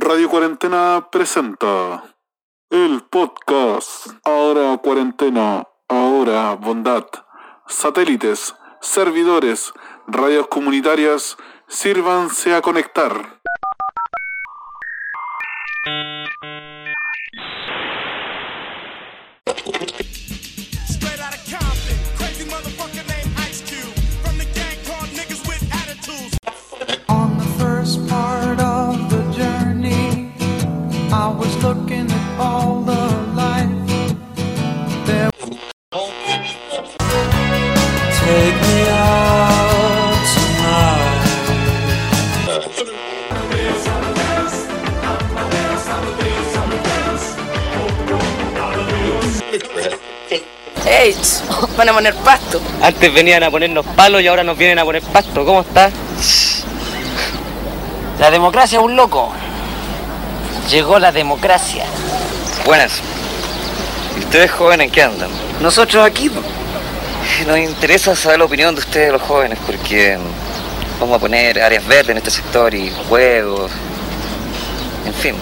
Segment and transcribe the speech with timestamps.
[0.00, 2.04] Radio Cuarentena presenta
[2.70, 7.04] el podcast Ahora Cuarentena, Ahora Bondad.
[7.66, 9.72] Satélites, servidores,
[10.06, 13.40] radios comunitarias, sírvanse a conectar.
[31.68, 33.02] Looking at all the
[33.36, 33.68] life.
[35.06, 35.30] There
[38.18, 41.24] Take me out tonight.
[50.86, 51.14] ¡Ey!
[51.76, 52.60] Van a poner pasto.
[52.82, 55.44] Antes venían a ponernos palos y ahora nos vienen a poner pasto.
[55.44, 55.90] ¿Cómo está?
[58.18, 59.34] La democracia es un loco.
[60.70, 61.84] Llegó la democracia.
[62.66, 63.00] Buenas.
[64.16, 65.30] ¿Y ustedes jóvenes en qué andan?
[65.60, 66.30] Nosotros aquí.
[67.46, 70.18] Nos interesa saber la opinión de ustedes, los jóvenes, porque
[71.00, 73.72] vamos a poner áreas verdes en este sector y juegos.
[75.06, 75.34] En fin.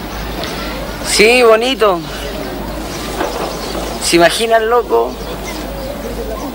[1.09, 2.01] sí, bonito.
[4.05, 5.13] ¿Se imaginan, loco?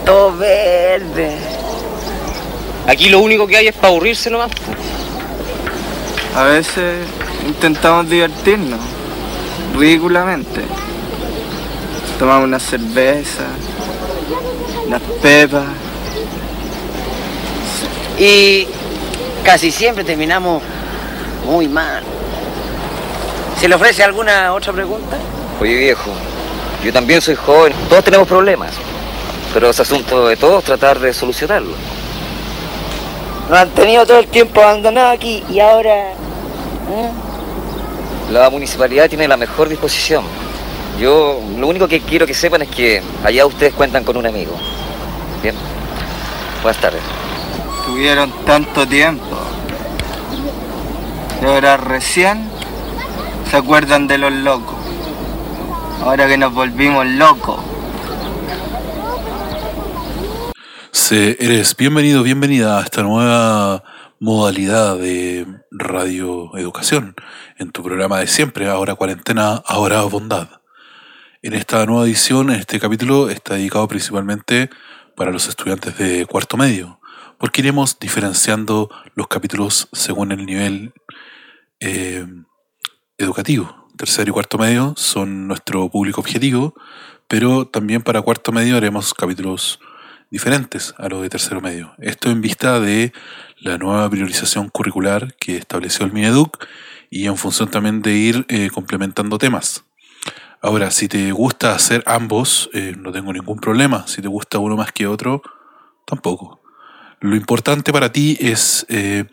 [0.05, 1.37] Todo verde.
[2.87, 4.51] Aquí lo único que hay es para aburrirse nomás.
[6.35, 7.05] A veces
[7.47, 8.79] intentamos divertirnos,
[9.77, 10.61] ridículamente.
[12.19, 13.43] Tomamos una cerveza,
[14.85, 15.65] unas pepas.
[18.17, 18.67] Y
[19.43, 20.61] casi siempre terminamos
[21.45, 22.03] muy mal.
[23.59, 25.17] ¿Se le ofrece alguna otra pregunta?
[25.59, 26.11] Oye viejo,
[26.83, 28.71] yo también soy joven, todos tenemos problemas.
[29.53, 31.73] Pero es asunto de todos tratar de solucionarlo.
[33.49, 36.11] Nos han tenido todo el tiempo abandonado aquí y ahora...
[36.11, 37.11] ¿eh?
[38.31, 40.23] La municipalidad tiene la mejor disposición.
[40.97, 44.57] Yo lo único que quiero que sepan es que allá ustedes cuentan con un amigo.
[45.43, 45.53] Bien.
[46.63, 47.01] Buenas tardes.
[47.85, 49.37] Tuvieron tanto tiempo.
[51.41, 52.49] Y ahora recién
[53.49, 54.77] se acuerdan de los locos.
[56.01, 57.59] Ahora que nos volvimos locos.
[60.91, 63.83] Se, eres bienvenido, bienvenida a esta nueva
[64.21, 67.15] modalidad de radio educación
[67.61, 70.49] en tu programa de siempre, ahora cuarentena, ahora bondad.
[71.43, 74.71] En esta nueva edición, este capítulo está dedicado principalmente
[75.15, 76.99] para los estudiantes de cuarto medio,
[77.37, 80.93] porque iremos diferenciando los capítulos según el nivel
[81.79, 82.25] eh,
[83.19, 83.87] educativo.
[83.95, 86.73] Tercero y cuarto medio son nuestro público objetivo,
[87.27, 89.79] pero también para cuarto medio haremos capítulos
[90.31, 91.93] diferentes a los de tercero medio.
[91.99, 93.13] Esto en vista de
[93.59, 96.65] la nueva priorización curricular que estableció el Mineduc
[97.11, 99.83] y en función también de ir eh, complementando temas.
[100.61, 104.07] Ahora, si te gusta hacer ambos, eh, no tengo ningún problema.
[104.07, 105.41] Si te gusta uno más que otro,
[106.05, 106.61] tampoco.
[107.19, 109.25] Lo importante para ti es eh,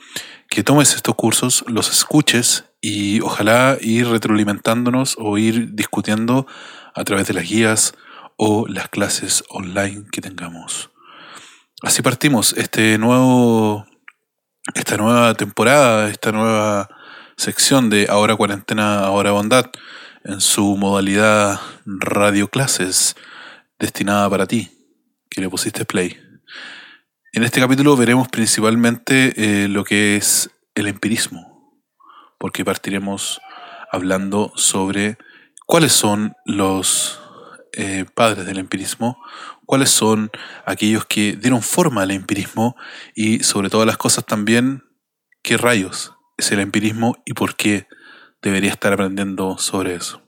[0.51, 6.47] que tomes estos cursos, los escuches y ojalá ir retroalimentándonos o ir discutiendo
[6.95, 7.95] a través de las guías
[8.37, 10.91] o las clases online que tengamos.
[11.83, 13.87] Así partimos este nuevo,
[14.75, 16.89] esta nueva temporada, esta nueva
[17.39, 19.71] sección de Ahora Cuarentena, Ahora Bondad,
[20.25, 23.15] en su modalidad radio clases
[23.79, 24.69] destinada para ti,
[25.31, 26.19] que le pusiste play.
[27.33, 31.81] En este capítulo veremos principalmente eh, lo que es el empirismo,
[32.39, 33.41] porque partiremos
[33.93, 35.17] hablando sobre
[35.65, 37.21] cuáles son los
[37.73, 39.17] eh, padres del empirismo,
[39.65, 40.33] cuáles son
[40.67, 42.75] aquellos que dieron forma al empirismo
[43.15, 44.83] y sobre todas las cosas también
[45.43, 47.87] qué rayos es el empirismo y por qué
[48.41, 50.23] debería estar aprendiendo sobre eso.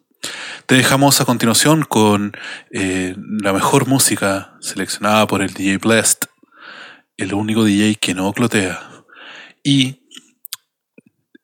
[0.66, 2.32] Te dejamos a continuación con
[2.70, 6.18] eh, la mejor música seleccionada por el DJ Blessed,
[7.16, 9.04] el único DJ que no clotea.
[9.62, 10.02] Y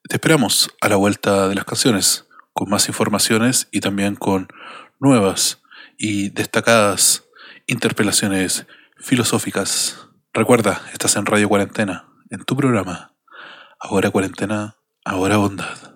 [0.09, 4.49] te esperamos a la vuelta de las canciones con más informaciones y también con
[5.01, 5.63] nuevas
[5.99, 7.25] y destacadas
[7.67, 8.67] interpelaciones
[8.99, 10.09] filosóficas.
[10.33, 13.16] Recuerda, estás en Radio Cuarentena, en tu programa.
[13.89, 14.75] Ahora cuarentena,
[15.05, 15.96] ahora bondad.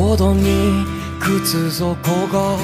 [0.00, 0.84] ように
[1.20, 1.94] 靴底
[2.28, 2.56] が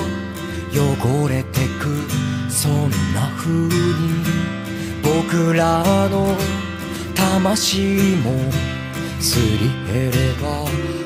[0.72, 3.70] 汚れてくそんな風に
[5.02, 6.34] 僕らの
[7.14, 8.50] 魂も
[9.20, 10.64] すり減れば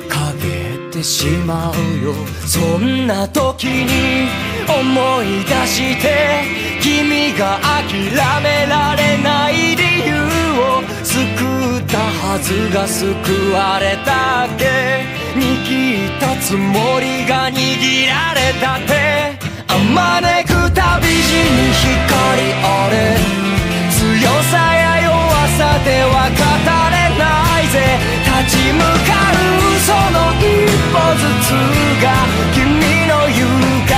[0.08, 2.14] 陰ってしまうよ。
[2.46, 4.28] そんな時に
[4.68, 6.44] 思い出して
[6.80, 10.14] 君が諦められない理由
[10.60, 11.14] を救
[11.78, 15.19] ったはずが救われたっけ？
[15.36, 19.38] 握ったつもりが握られたって。
[19.68, 23.16] あまねく旅路に光あれ
[23.94, 25.10] 強さや弱
[25.56, 26.42] さでは語
[26.90, 27.22] れな
[27.60, 27.74] いぜ。
[28.42, 29.38] 立ち向かう
[29.86, 30.42] その一
[30.90, 31.48] 歩ずつ
[32.02, 32.04] が
[32.52, 32.58] 君
[33.06, 33.38] の勇
[33.86, 33.90] 敢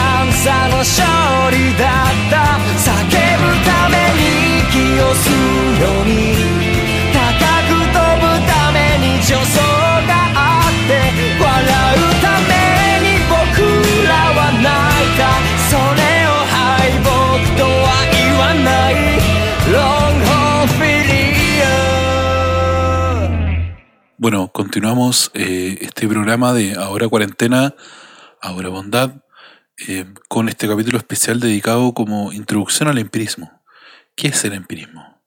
[0.44, 1.00] さの勝
[1.50, 2.60] 利だった。
[2.76, 6.36] 叫ぶために息を吸うように。
[7.12, 7.16] 高
[7.68, 9.71] く飛ぶために助走
[24.22, 27.74] Bueno, continuamos eh, este programa de Ahora Cuarentena,
[28.40, 29.24] Ahora Bondad,
[29.88, 33.64] eh, con este capítulo especial dedicado como introducción al empirismo.
[34.14, 35.20] ¿Qué es el empirismo?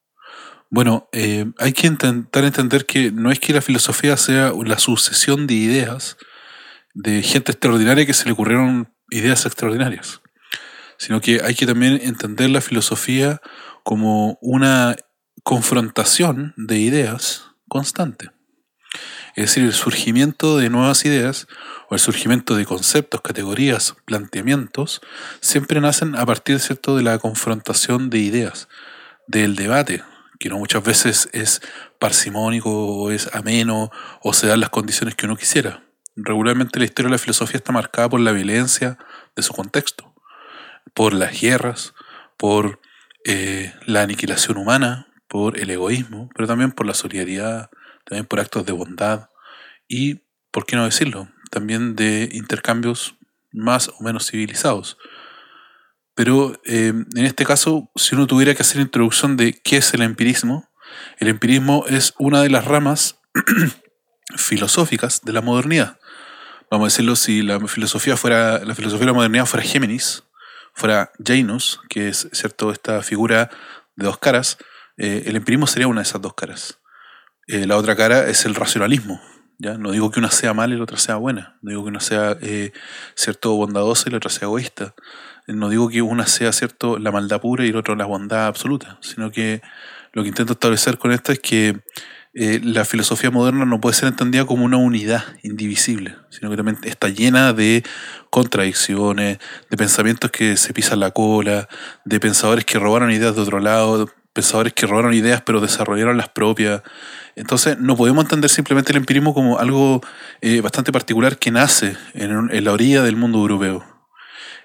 [0.69, 5.45] Bueno, eh, hay que intentar entender que no es que la filosofía sea la sucesión
[5.45, 6.15] de ideas
[6.93, 10.21] de gente extraordinaria que se le ocurrieron ideas extraordinarias,
[10.97, 13.41] sino que hay que también entender la filosofía
[13.83, 14.95] como una
[15.43, 18.34] confrontación de ideas constante.
[19.35, 21.47] Es decir, el surgimiento de nuevas ideas
[21.89, 25.01] o el surgimiento de conceptos, categorías, planteamientos,
[25.41, 26.95] siempre nacen a partir ¿cierto?
[26.95, 28.69] de la confrontación de ideas,
[29.27, 30.03] del debate,
[30.39, 31.61] que no muchas veces es
[31.99, 35.83] parsimónico o es ameno o se dan las condiciones que uno quisiera.
[36.15, 38.97] Regularmente la historia de la filosofía está marcada por la violencia
[39.35, 40.13] de su contexto,
[40.93, 41.93] por las guerras,
[42.37, 42.79] por
[43.25, 47.69] eh, la aniquilación humana, por el egoísmo, pero también por la solidaridad,
[48.05, 49.29] también por actos de bondad
[49.87, 50.21] y,
[50.51, 53.15] por qué no decirlo, también de intercambios
[53.51, 54.97] más o menos civilizados.
[56.15, 60.01] Pero eh, en este caso, si uno tuviera que hacer introducción de qué es el
[60.01, 60.69] empirismo,
[61.17, 63.19] el empirismo es una de las ramas
[64.37, 65.99] filosóficas de la modernidad.
[66.71, 70.23] Vamos a decirlo, si la filosofía fuera, la filosofía de la modernidad fuera Géminis,
[70.73, 73.49] fuera Janus, que es cierto esta figura
[73.95, 74.57] de dos caras,
[74.97, 76.79] eh, el empirismo sería una de esas dos caras.
[77.47, 79.21] Eh, la otra cara es el racionalismo.
[79.57, 79.77] ¿ya?
[79.77, 81.57] No digo que una sea mala y la otra sea buena.
[81.61, 82.71] No digo que una sea eh,
[83.15, 84.95] cierto bondadosa y la otra sea egoísta.
[85.47, 88.97] No digo que una sea cierto la maldad pura y la otra la bondad absoluta.
[89.01, 89.61] Sino que
[90.13, 91.81] lo que intento establecer con esto es que
[92.37, 96.77] eh, la filosofía moderna no puede ser entendida como una unidad indivisible, sino que también
[96.83, 97.81] está llena de
[98.29, 101.69] contradicciones, de pensamientos que se pisan la cola,
[102.03, 106.29] de pensadores que robaron ideas de otro lado, pensadores que robaron ideas pero desarrollaron las
[106.29, 106.83] propias.
[107.35, 110.01] Entonces no podemos entender simplemente el empirismo como algo
[110.41, 113.83] eh, bastante particular que nace en, en la orilla del mundo europeo.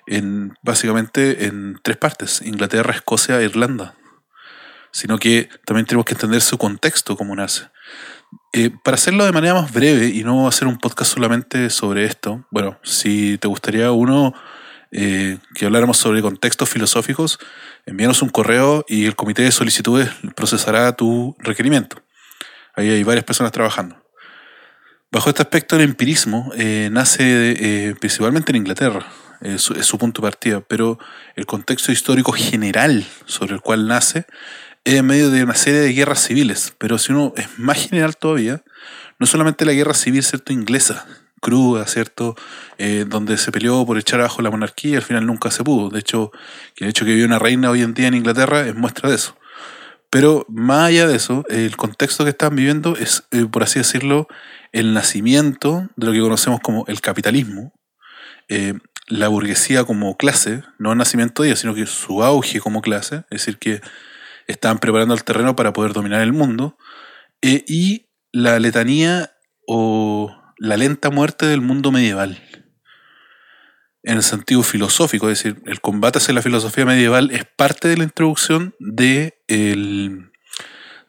[0.06, 3.94] En, básicamente en tres partes, Inglaterra, Escocia e Irlanda.
[4.92, 7.68] Sino que también tenemos que entender su contexto, cómo nace.
[8.52, 12.44] Eh, para hacerlo de manera más breve y no hacer un podcast solamente sobre esto,
[12.50, 14.34] bueno, si te gustaría uno
[14.92, 17.38] eh, que habláramos sobre contextos filosóficos,
[17.86, 22.02] envíanos un correo y el comité de solicitudes procesará tu requerimiento.
[22.74, 24.02] Ahí hay varias personas trabajando.
[25.12, 27.22] Bajo este aspecto, el empirismo eh, nace
[27.58, 29.06] eh, principalmente en Inglaterra,
[29.40, 30.98] es su, punto de partida, pero
[31.34, 34.26] el contexto histórico general sobre el cual nace
[34.84, 36.74] es en medio de una serie de guerras civiles.
[36.78, 38.62] Pero si uno es más general todavía,
[39.18, 41.06] no solamente la guerra civil cierto inglesa,
[41.40, 42.36] cruda, ¿cierto?
[42.78, 45.90] Eh, donde se peleó por echar abajo la monarquía y al final nunca se pudo.
[45.90, 46.32] De hecho,
[46.76, 49.36] el hecho que vive una reina hoy en día en Inglaterra es muestra de eso.
[50.10, 54.26] Pero más allá de eso, el contexto que están viviendo es, eh, por así decirlo,
[54.72, 57.72] el nacimiento de lo que conocemos como el capitalismo,
[58.48, 58.74] eh,
[59.06, 63.24] la burguesía como clase, no el nacimiento de ella, sino que su auge como clase,
[63.30, 63.80] es decir, que
[64.48, 66.76] estaban preparando el terreno para poder dominar el mundo,
[67.42, 69.32] eh, y la letanía
[69.66, 72.38] o la lenta muerte del mundo medieval.
[74.02, 77.96] En el sentido filosófico, es decir, el combate hacia la filosofía medieval es parte de
[77.96, 80.30] la introducción de el-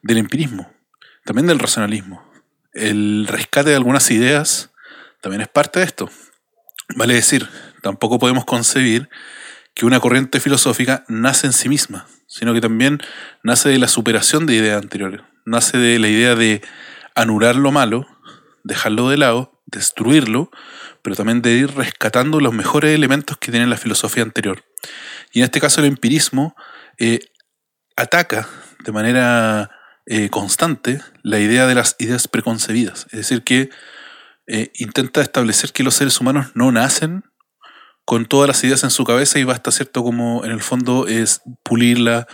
[0.02, 0.72] del empirismo,
[1.26, 2.26] también del racionalismo.
[2.72, 4.72] El rescate de algunas ideas
[5.20, 6.10] también es parte de esto.
[6.96, 7.46] Vale decir,
[7.82, 9.10] tampoco podemos concebir
[9.74, 13.00] que una corriente filosófica nace en sí misma, sino que también
[13.42, 16.62] nace de la superación de ideas anteriores, nace de la idea de
[17.14, 18.06] anular lo malo,
[18.64, 20.50] dejarlo de lado, destruirlo,
[21.02, 24.64] pero también de ir rescatando los mejores elementos que tiene la filosofía anterior.
[25.32, 26.54] Y en este caso el empirismo
[26.98, 27.20] eh,
[27.96, 28.48] ataca
[28.84, 29.70] de manera
[30.06, 33.06] eh, constante la idea de las ideas preconcebidas.
[33.06, 33.70] Es decir, que
[34.46, 37.24] eh, intenta establecer que los seres humanos no nacen
[38.04, 40.02] con todas las ideas en su cabeza y basta, ¿cierto?
[40.02, 42.26] Como en el fondo es pulirla,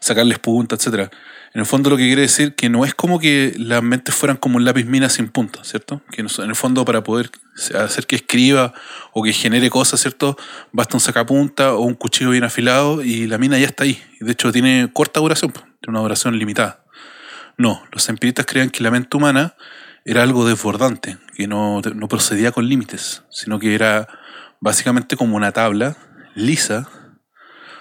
[0.00, 1.10] sacarles punta, etcétera.
[1.52, 4.36] En el fondo lo que quiere decir que no es como que las mentes fueran
[4.36, 6.02] como un lápiz mina sin punta, ¿cierto?
[6.10, 7.30] Que en el fondo para poder
[7.74, 8.74] hacer que escriba
[9.12, 10.36] o que genere cosas, ¿cierto?
[10.70, 14.02] Basta un sacapunta o un cuchillo bien afilado y la mina ya está ahí.
[14.20, 16.84] De hecho tiene corta duración, tiene una duración limitada.
[17.56, 19.56] No, los empiristas creían que la mente humana
[20.04, 24.06] era algo desbordante, que no, no procedía con límites, sino que era
[24.60, 25.96] básicamente como una tabla
[26.34, 26.88] lisa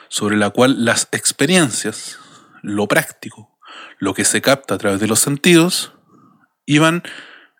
[0.10, 2.18] sobre la cual las experiencias,
[2.62, 3.58] lo práctico,
[4.00, 5.94] lo que se capta a través de los sentidos,
[6.66, 7.04] iban,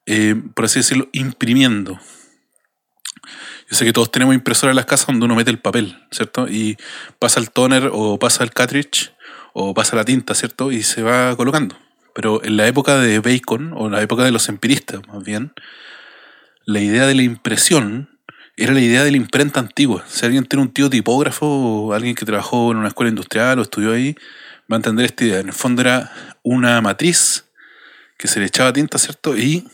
[0.06, 2.00] eh, por así decirlo, imprimiendo.
[3.70, 6.48] Yo sé que todos tenemos impresoras en las casas donde uno mete el papel, ¿cierto?
[6.48, 6.78] Y
[7.20, 9.14] pasa el toner o pasa el cartridge
[9.54, 10.72] o pasa la tinta, ¿cierto?
[10.72, 11.76] Y se va colocando.
[12.14, 15.54] Pero en la época de Bacon, o en la época de los empiristas más bien,
[16.66, 18.15] la idea de la impresión
[18.58, 20.06] era la idea de la imprenta antigua.
[20.08, 23.62] Si alguien tiene un tío tipógrafo o alguien que trabajó en una escuela industrial o
[23.62, 24.16] estudió ahí,
[24.72, 25.40] va a entender esta idea.
[25.40, 26.12] En el fondo era
[26.44, 27.46] una matriz
[28.18, 29.38] que se le echaba tinta, ¿cierto?
[29.38, 29.68] Y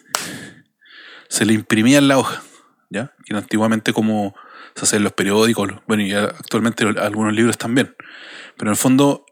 [1.29, 2.41] se le imprimía en la hoja,
[2.89, 3.13] ¿ya?
[3.25, 4.35] Que antiguamente como
[4.75, 7.95] se hace en los periódicos, bueno, y actualmente algunos libros también.
[8.57, 9.25] Pero en el fondo,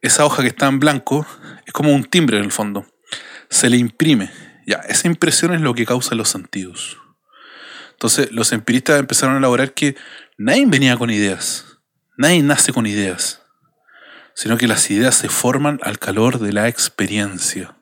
[0.00, 1.26] esa hoja que está en blanco
[1.66, 2.86] es como un timbre en el fondo.
[3.50, 4.30] Se le imprime.
[4.66, 6.98] Ya, esa impresión es lo que causa los sentidos.
[7.96, 9.96] Entonces, los empiristas empezaron a elaborar que
[10.36, 11.78] nadie venía con ideas.
[12.18, 13.42] Nadie nace con ideas.
[14.34, 17.78] Sino que las ideas se forman al calor de la experiencia.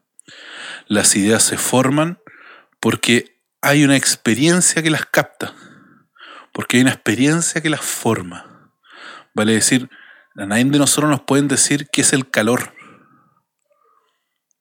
[0.87, 2.21] Las ideas se forman
[2.79, 5.53] porque hay una experiencia que las capta.
[6.53, 8.71] Porque hay una experiencia que las forma.
[9.35, 9.91] Vale decir,
[10.37, 12.73] a nadie de nosotros nos pueden decir qué es el calor.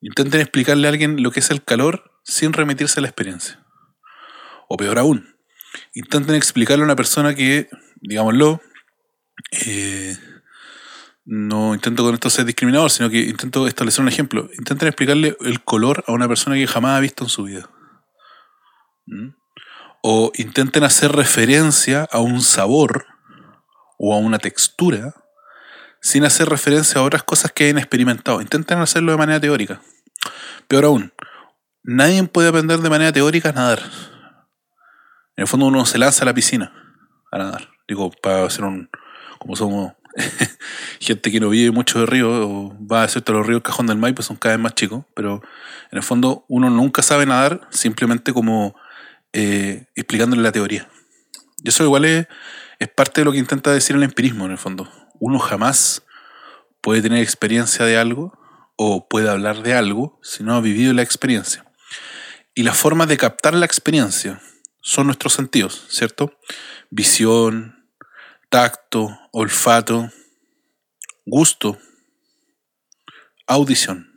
[0.01, 3.63] Intenten explicarle a alguien lo que es el calor sin remitirse a la experiencia.
[4.67, 5.32] O peor aún,
[5.93, 7.69] intenten explicarle a una persona que,
[8.01, 8.61] digámoslo,
[9.65, 10.17] eh,
[11.25, 14.49] no intento con esto ser discriminador, sino que intento establecer un ejemplo.
[14.57, 17.69] Intenten explicarle el color a una persona que jamás ha visto en su vida.
[19.05, 19.29] ¿Mm?
[20.01, 23.05] O intenten hacer referencia a un sabor
[23.97, 25.15] o a una textura
[26.01, 28.41] sin hacer referencia a otras cosas que hayan experimentado.
[28.41, 29.81] Intenten hacerlo de manera teórica.
[30.67, 31.13] Peor aún,
[31.83, 34.12] nadie puede aprender de manera teórica a nadar.
[35.35, 36.71] En el fondo uno se lanza a la piscina
[37.31, 37.69] a nadar.
[37.87, 38.89] Digo, para hacer un...
[39.39, 39.93] Como somos
[40.99, 43.97] gente que no vive mucho de río, o va a cierto los ríos Cajón del
[43.97, 45.41] Maipo son cada vez más chicos, pero
[45.91, 48.75] en el fondo uno nunca sabe nadar simplemente como
[49.33, 50.87] eh, explicándole la teoría.
[51.63, 52.27] Y eso igual es,
[52.79, 54.89] es parte de lo que intenta decir el empirismo en el fondo.
[55.19, 56.03] Uno jamás
[56.81, 58.37] puede tener experiencia de algo
[58.75, 61.65] o puede hablar de algo si no ha vivido la experiencia.
[62.55, 64.39] Y las formas de captar la experiencia
[64.83, 66.37] son nuestros sentidos, ¿cierto?
[66.91, 67.87] Visión,
[68.49, 70.11] tacto, olfato,
[71.25, 71.79] gusto,
[73.47, 74.11] audición.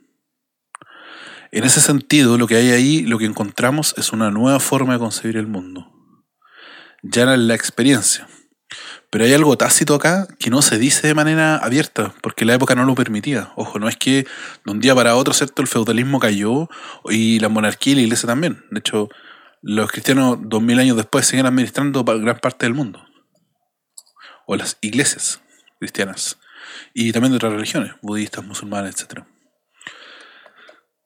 [1.51, 4.99] En ese sentido, lo que hay ahí, lo que encontramos es una nueva forma de
[4.99, 5.89] concebir el mundo.
[7.01, 8.27] Ya es la experiencia.
[9.09, 12.75] Pero hay algo tácito acá que no se dice de manera abierta, porque la época
[12.75, 13.53] no lo permitía.
[13.55, 14.27] Ojo, no es que
[14.65, 15.61] de un día para otro, ¿cierto?
[15.61, 16.67] El feudalismo cayó
[17.09, 18.65] y la monarquía y la iglesia también.
[18.69, 19.07] De hecho,
[19.61, 23.05] los cristianos dos mil años después siguen administrando pa- gran parte del mundo.
[24.45, 25.41] O las iglesias
[25.79, 26.37] cristianas.
[26.93, 29.23] Y también de otras religiones, budistas, musulmanes, etc.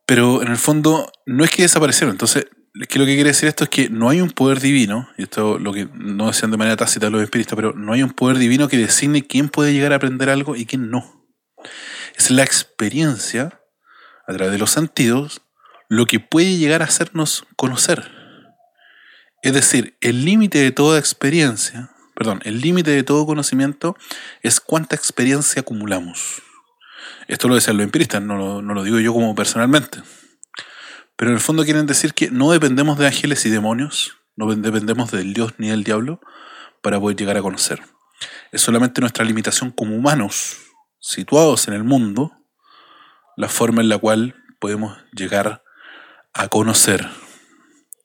[0.06, 2.12] Pero en el fondo no es que desaparecieron.
[2.14, 2.48] Entonces,
[2.80, 5.24] es que lo que quiere decir esto es que no hay un poder divino, y
[5.24, 8.38] esto lo que no decían de manera tácita los espíritus, pero no hay un poder
[8.38, 11.28] divino que designe quién puede llegar a aprender algo y quién no.
[12.16, 13.62] Es la experiencia,
[14.28, 15.42] a través de los sentidos,
[15.90, 18.21] lo que puede llegar a hacernos conocer.
[19.42, 23.98] Es decir, el límite de toda experiencia, perdón, el límite de todo conocimiento
[24.44, 26.42] es cuánta experiencia acumulamos.
[27.28, 30.02] Esto lo decían los empiristas, no lo, no lo digo yo como personalmente.
[31.16, 35.12] Pero en el fondo quieren decir que no dependemos de ángeles y demonios, no dependemos
[35.12, 36.20] del Dios ni del diablo
[36.82, 37.82] para poder llegar a conocer.
[38.52, 40.58] Es solamente nuestra limitación como humanos,
[41.00, 42.32] situados en el mundo,
[43.38, 45.64] la forma en la cual podemos llegar
[46.34, 47.08] a conocer.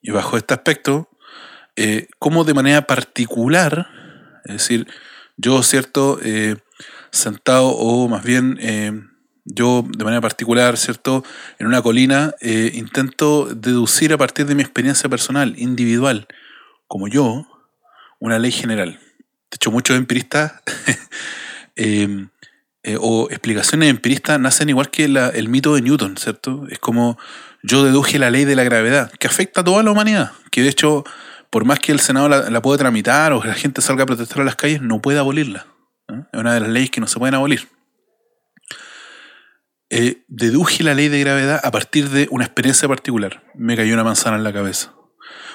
[0.01, 1.11] Y bajo este aspecto,
[1.77, 3.89] eh, cómo de manera particular,
[4.45, 4.87] es decir,
[5.37, 6.57] yo, cierto, eh,
[7.11, 8.93] sentado o más bien eh,
[9.45, 11.23] Yo, de manera particular, ¿cierto?
[11.59, 16.27] En una colina, eh, intento deducir a partir de mi experiencia personal, individual,
[16.89, 17.47] como yo,
[18.19, 18.99] una ley general.
[19.51, 20.55] De hecho, muchos empiristas
[23.01, 26.67] o explicaciones empiristas nacen igual que el mito de Newton, ¿cierto?
[26.69, 27.17] Es como
[27.63, 30.71] yo deduje la ley de la gravedad, que afecta a toda la humanidad, que de
[30.71, 31.05] hecho,
[31.57, 34.43] por más que el Senado la, pueda tramitar o que la gente salga a protestar
[34.43, 35.65] a las calles, no puede abolirla.
[36.07, 36.21] ¿eh?
[36.31, 37.67] Es una de las leyes que no se pueden abolir.
[39.89, 43.43] Eh, deduje la ley de gravedad a partir de una experiencia particular.
[43.55, 44.93] Me cayó una manzana en la cabeza.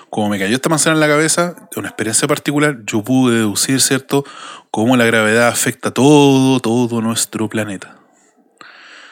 [0.09, 3.79] Como me cayó esta manzana en la cabeza, de una experiencia particular, yo pude deducir,
[3.79, 4.25] ¿cierto?,
[4.71, 7.99] cómo la gravedad afecta todo, todo nuestro planeta.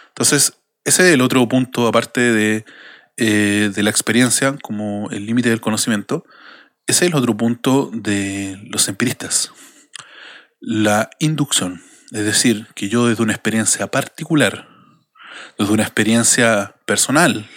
[0.08, 2.65] Entonces, ese es el otro punto, aparte de,
[3.17, 6.25] eh, de la experiencia como el límite del conocimiento,
[6.89, 9.52] ese es el otro punto de los empiristas.
[10.60, 14.67] La inducción, es decir, que yo desde una experiencia particular,
[15.60, 17.47] desde una experiencia personal,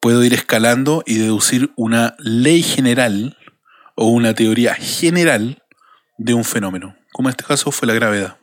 [0.00, 3.36] puedo ir escalando y deducir una ley general
[3.96, 5.62] o una teoría general
[6.16, 8.38] de un fenómeno, como en este caso fue la gravedad.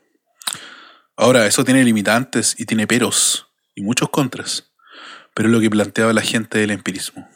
[1.17, 4.71] Ahora, eso tiene limitantes y tiene peros y muchos contras,
[5.33, 7.27] pero es lo que planteaba la gente del empirismo.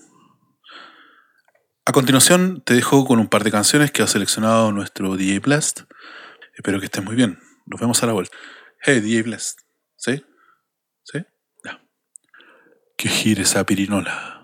[1.88, 5.84] A continuación, te dejo con un par de canciones que ha seleccionado nuestro DJ Blast.
[6.54, 7.39] Espero que estés muy bien.
[7.65, 8.36] Nos vemos a la vuelta.
[8.82, 9.62] Hey, DJ Blast.
[9.95, 10.21] ¿Sí?
[11.06, 11.19] ¿Sí?
[11.63, 11.82] Ya.
[12.97, 14.37] Que gire esa pirinola.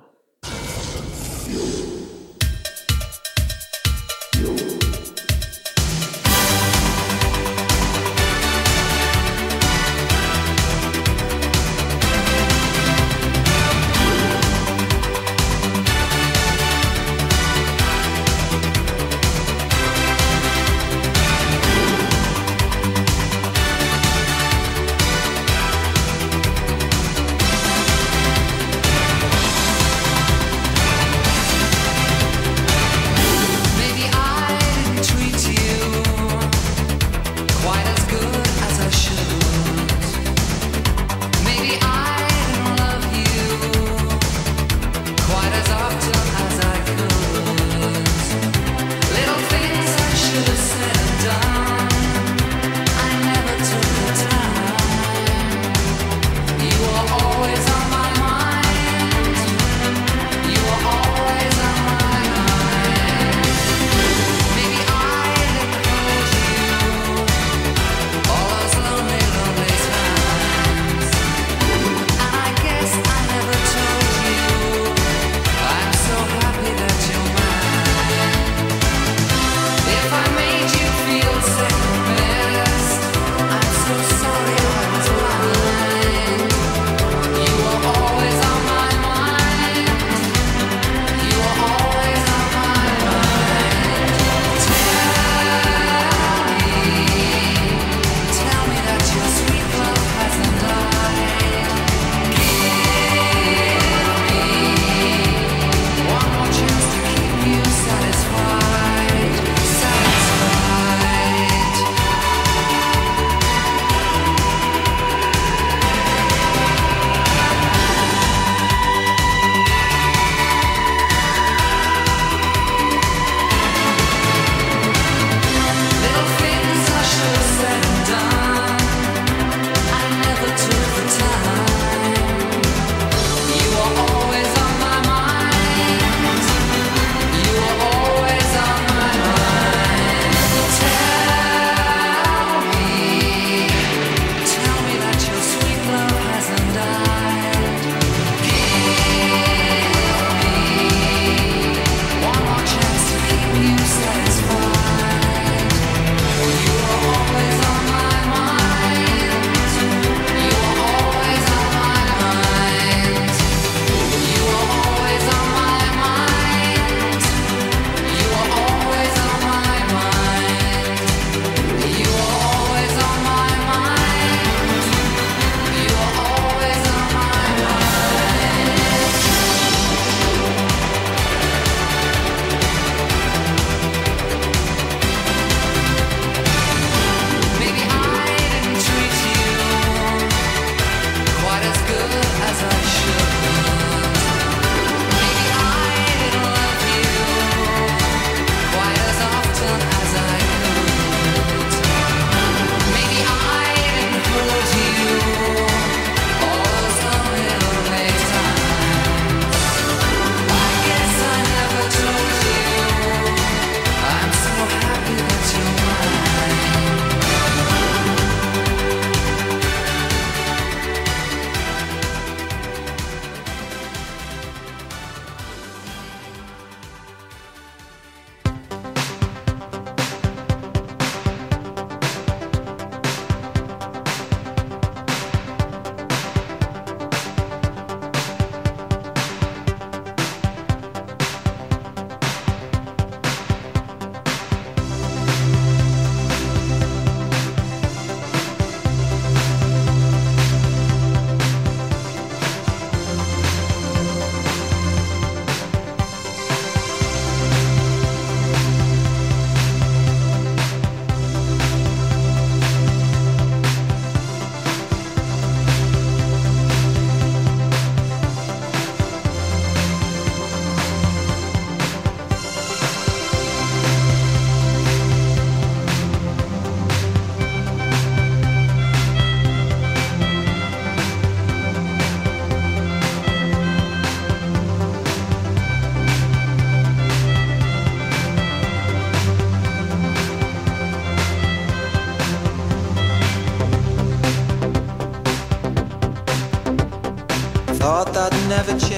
[298.65, 298.92] never chance.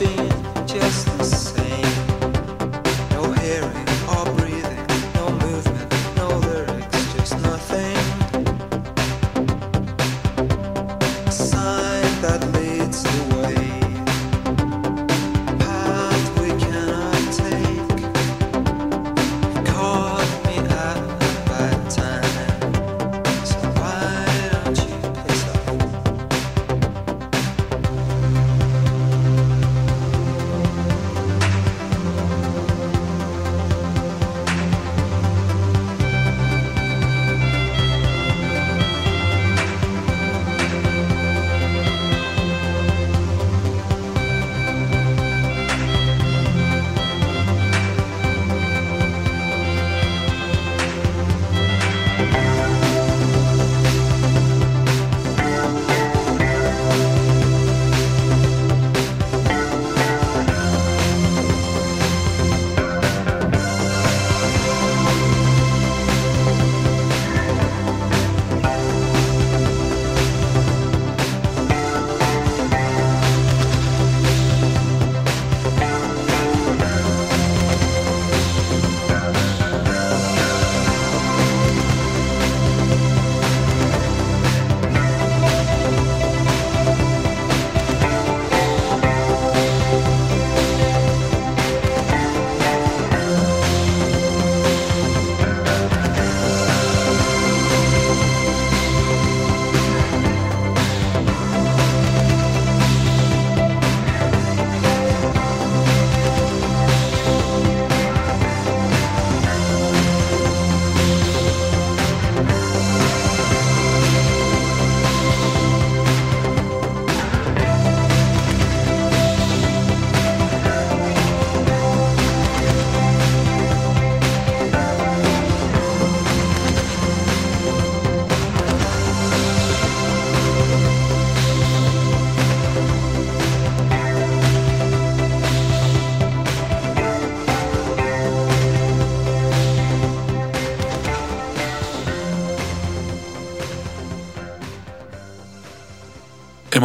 [0.00, 0.29] something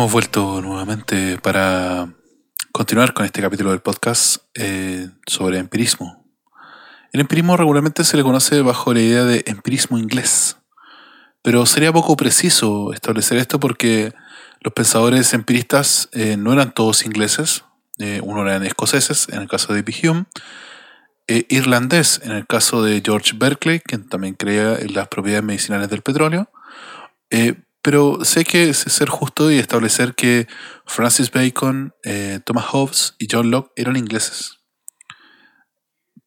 [0.05, 2.13] Hemos vuelto nuevamente para
[2.71, 6.23] continuar con este capítulo del podcast eh, sobre empirismo.
[7.11, 10.57] El empirismo regularmente se le conoce bajo la idea de empirismo inglés.
[11.41, 14.13] Pero sería poco preciso establecer esto porque
[14.61, 17.63] los pensadores empiristas eh, no eran todos ingleses,
[17.97, 20.25] eh, uno eran escoceses, en el caso de David Hume,
[21.27, 25.89] eh, irlandés, en el caso de George Berkeley, quien también creía en las propiedades medicinales
[25.89, 26.47] del petróleo.
[27.31, 30.47] Eh, pero sé que es ser justo y establecer que
[30.87, 34.57] Francis Bacon, eh, Thomas Hobbes y John Locke eran ingleses.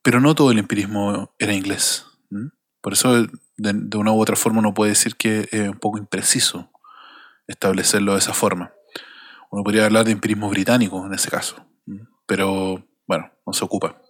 [0.03, 2.07] Pero no todo el empirismo era inglés.
[2.81, 6.71] Por eso, de, una u otra forma, uno puede decir que es un poco impreciso
[7.49, 8.73] establecerlo de esa forma.
[9.51, 11.67] Uno podría hablar de empirismo británico en ese caso,
[12.27, 14.01] pero bueno, no se ocupa.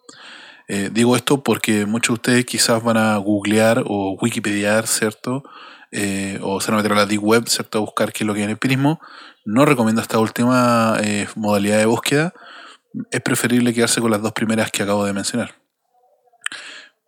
[0.68, 5.44] Eh, digo esto porque muchos de ustedes quizás van a googlear o wikipediar, ¿cierto?
[5.90, 7.78] Eh, o se van a meter a la deep web, ¿cierto?
[7.78, 9.00] A buscar qué es lo que es el empirismo.
[9.44, 12.34] No recomiendo esta última eh, modalidad de búsqueda.
[13.10, 15.54] Es preferible quedarse con las dos primeras que acabo de mencionar.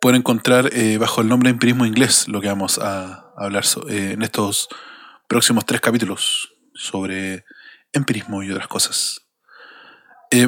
[0.00, 4.22] Pueden encontrar eh, bajo el nombre de empirismo inglés lo que vamos a hablar en
[4.22, 4.68] estos
[5.28, 7.44] próximos tres capítulos sobre
[7.92, 9.26] empirismo y otras cosas.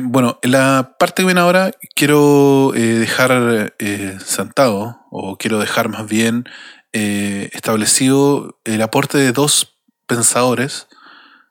[0.00, 6.06] Bueno, en la parte que viene ahora quiero dejar eh, sentado, o quiero dejar más
[6.08, 6.46] bien
[6.92, 10.88] eh, establecido el aporte de dos pensadores,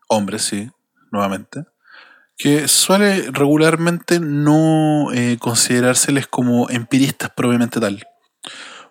[0.07, 0.69] hombres, sí,
[1.11, 1.65] nuevamente,
[2.37, 8.03] que suele regularmente no eh, considerárseles como empiristas propiamente tal.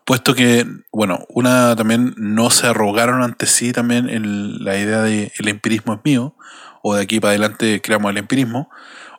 [0.04, 5.32] Puesto que, bueno, una también no se arrogaron ante sí también el- la idea de
[5.38, 6.34] el empirismo es mío,
[6.82, 8.70] o de aquí para adelante creamos el empirismo,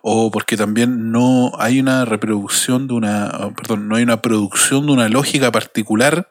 [0.02, 4.94] o porque también no hay una reproducción de una, perdón, no hay una producción de
[4.94, 6.28] una lógica particular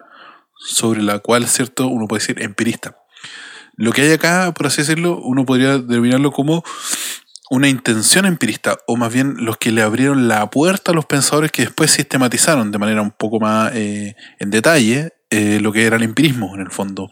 [0.61, 2.96] sobre la cual, cierto, uno puede decir empirista.
[3.77, 6.62] Lo que hay acá, por así decirlo, uno podría denominarlo como
[7.51, 11.51] una intención empirista, o más bien los que le abrieron la puerta a los pensadores
[11.51, 15.96] que después sistematizaron de manera un poco más eh, en detalle eh, lo que era
[15.96, 17.11] el empirismo en el fondo.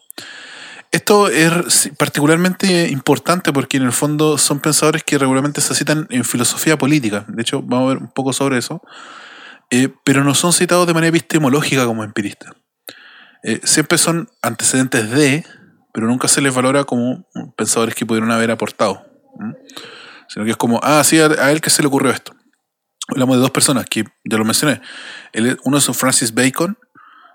[0.90, 6.24] Esto es particularmente importante porque en el fondo son pensadores que regularmente se citan en
[6.24, 7.26] filosofía política.
[7.28, 8.80] De hecho, vamos a ver un poco sobre eso.
[9.70, 12.54] Eh, pero no son citados de manera epistemológica como empiristas.
[13.42, 15.44] Eh, siempre son antecedentes de,
[15.92, 19.06] pero nunca se les valora como pensadores que pudieron haber aportado.
[20.28, 22.34] Sino que es como, ah, sí, a, él que se le ocurrió esto.
[23.08, 24.82] Hablamos de dos personas que ya lo mencioné.
[25.64, 26.76] Uno es Francis Bacon,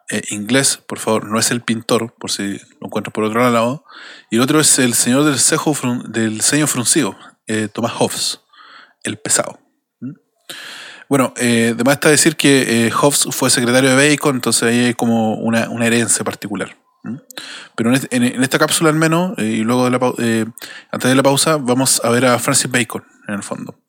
[0.10, 3.86] eh, inglés, por favor, no es el pintor, por si lo encuentras por otro lado.
[4.30, 5.76] Y el otro es el señor del, cejo
[6.08, 8.42] del ceño fruncido, eh, Thomas Hobbes,
[9.04, 9.60] el pesado.
[10.02, 10.12] ¿Mm?
[11.14, 14.94] Bueno, eh, además está decir que eh, Hobbes fue secretario de Bacon, entonces ahí hay
[14.96, 16.76] como una, una herencia particular.
[17.76, 20.46] Pero en, esta cápsula al menos, eh, y luego eh,
[20.92, 23.80] antes de la pausa, vamos a ver a Francis Bacon en el fondo.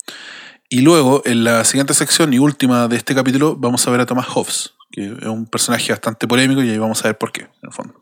[0.69, 4.05] Y luego, en la siguiente sección y última de este capítulo, vamos a ver a
[4.05, 7.45] Thomas Hobbes, que es un personaje bastante polémico y ahí vamos a ver por qué,
[7.45, 7.95] en el fondo.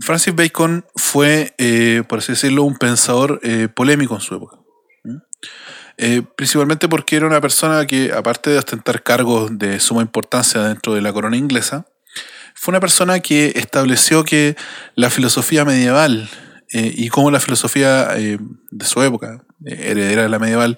[0.00, 4.57] Francis Bacon fue, eh, por así decirlo, un pensador eh, polémico en su época.
[6.00, 10.94] Eh, principalmente porque era una persona que, aparte de ostentar cargos de suma importancia dentro
[10.94, 11.86] de la corona inglesa,
[12.54, 14.56] fue una persona que estableció que
[14.94, 16.28] la filosofía medieval
[16.72, 18.38] eh, y cómo la filosofía eh,
[18.70, 20.76] de su época, heredera de la medieval,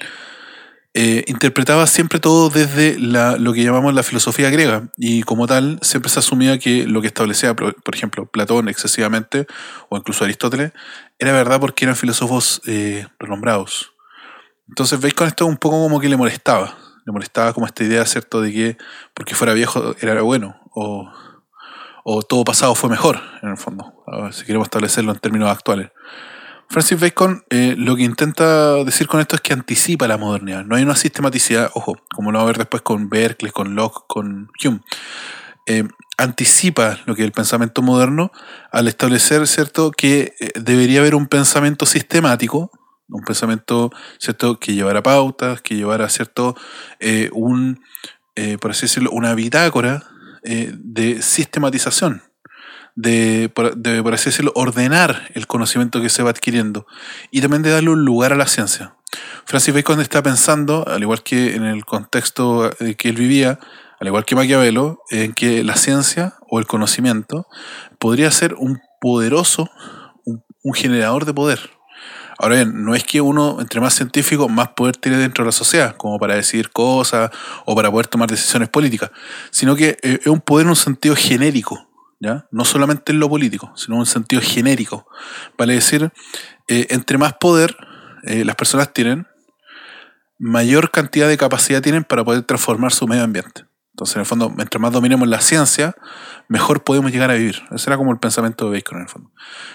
[1.26, 6.10] interpretaba siempre todo desde la- lo que llamamos la filosofía griega y como tal siempre
[6.10, 9.46] se asumía que lo que establecía, por ejemplo, Platón excesivamente
[9.88, 10.72] o incluso Aristóteles,
[11.18, 12.60] era verdad porque eran filósofos
[13.20, 13.89] renombrados.
[14.70, 18.06] Entonces veis con esto un poco como que le molestaba, le molestaba como esta idea,
[18.06, 18.78] ¿cierto?, de que
[19.14, 21.10] porque fuera viejo era bueno o,
[22.04, 23.92] o todo pasado fue mejor, en el fondo,
[24.30, 25.90] si queremos establecerlo en términos actuales.
[26.68, 30.64] Francis Bacon eh, lo que intenta decir con esto es que anticipa la modernidad.
[30.64, 34.04] No hay una sistematicidad, ojo, como lo vamos a ver después con Berkeley, con Locke,
[34.06, 34.80] con Hume.
[35.66, 38.30] Eh, anticipa lo que es el pensamiento moderno
[38.70, 42.70] al establecer, ¿cierto?, que eh, debería haber un pensamiento sistemático,
[43.10, 46.56] un pensamiento, ¿cierto?, que llevara pautas, que llevara, ¿cierto?,
[46.98, 47.80] eh, un,
[48.36, 48.56] eh,
[49.10, 50.04] una bitácora
[50.44, 52.22] eh, de sistematización
[52.94, 56.86] de de, por así decirlo, ordenar el conocimiento que se va adquiriendo
[57.30, 58.94] y también de darle un lugar a la ciencia.
[59.44, 63.58] Francis Bacon está pensando, al igual que en el contexto eh, que él vivía,
[63.98, 67.46] al igual que Maquiavelo, en que la ciencia o el conocimiento
[67.98, 69.68] podría ser un poderoso,
[70.24, 71.70] un generador de poder.
[72.42, 75.52] Ahora bien, no es que uno, entre más científico, más poder tiene dentro de la
[75.52, 77.30] sociedad, como para decidir cosas
[77.66, 79.10] o para poder tomar decisiones políticas,
[79.50, 81.86] sino que eh, es un poder en un sentido genérico,
[82.18, 82.46] ¿ya?
[82.50, 85.06] No solamente en lo político, sino en un sentido genérico.
[85.58, 86.10] Vale decir,
[86.66, 87.76] eh, entre más poder
[88.22, 89.26] eh, las personas tienen,
[90.38, 93.66] mayor cantidad de capacidad tienen para poder transformar su medio ambiente.
[93.92, 95.94] Entonces, en el fondo, mientras más dominemos la ciencia,
[96.48, 97.62] mejor podemos llegar a vivir.
[97.70, 99.30] Ese era como el pensamiento de Bacon, en el fondo.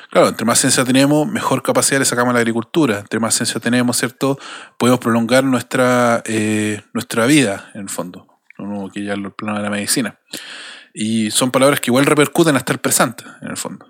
[0.10, 3.00] Claro, entre más ciencia tenemos, mejor capacidad le sacamos a la agricultura.
[3.00, 4.40] Entre más ciencia tenemos, ¿cierto?
[4.78, 8.28] Podemos prolongar nuestra, eh, nuestra vida, en el fondo.
[8.58, 10.20] No que ya el plano de la medicina.
[10.94, 13.86] Y son palabras que igual repercuten hasta el presente, en el fondo.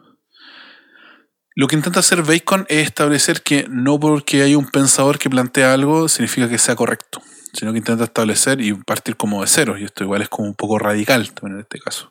[1.58, 5.74] Lo que intenta hacer Bacon es establecer que no porque hay un pensador que plantea
[5.74, 7.22] algo significa que sea correcto,
[7.54, 10.56] sino que intenta establecer y partir como de cero, y esto igual es como un
[10.56, 12.10] poco radical también en este caso.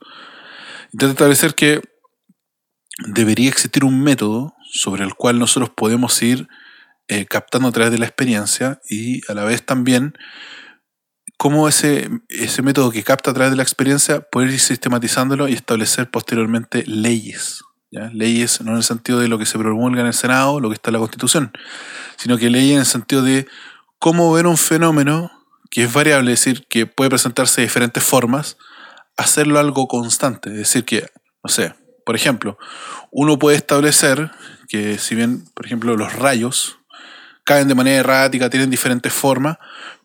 [0.92, 1.80] Intenta establecer que
[3.06, 6.48] debería existir un método sobre el cual nosotros podemos ir
[7.08, 10.14] eh, captando a través de la experiencia y a la vez también
[11.36, 15.52] cómo ese, ese método que capta a través de la experiencia puede ir sistematizándolo y
[15.52, 17.62] establecer posteriormente leyes.
[17.90, 18.10] ¿ya?
[18.12, 20.74] Leyes no en el sentido de lo que se promulga en el Senado, lo que
[20.74, 21.52] está en la Constitución,
[22.16, 23.46] sino que leyes en el sentido de
[24.04, 25.32] cómo ver un fenómeno
[25.70, 28.58] que es variable, es decir, que puede presentarse de diferentes formas,
[29.16, 30.50] hacerlo algo constante.
[30.50, 31.06] Es decir, que,
[31.42, 31.74] no sé,
[32.04, 32.58] por ejemplo,
[33.10, 34.30] uno puede establecer
[34.68, 36.76] que si bien, por ejemplo, los rayos
[37.44, 39.56] caen de manera errática, tienen diferentes formas,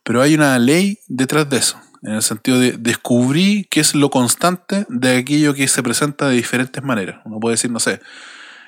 [0.03, 4.09] pero hay una ley detrás de eso, en el sentido de descubrir qué es lo
[4.09, 7.19] constante de aquello que se presenta de diferentes maneras.
[7.25, 7.99] Uno puede decir, no sé,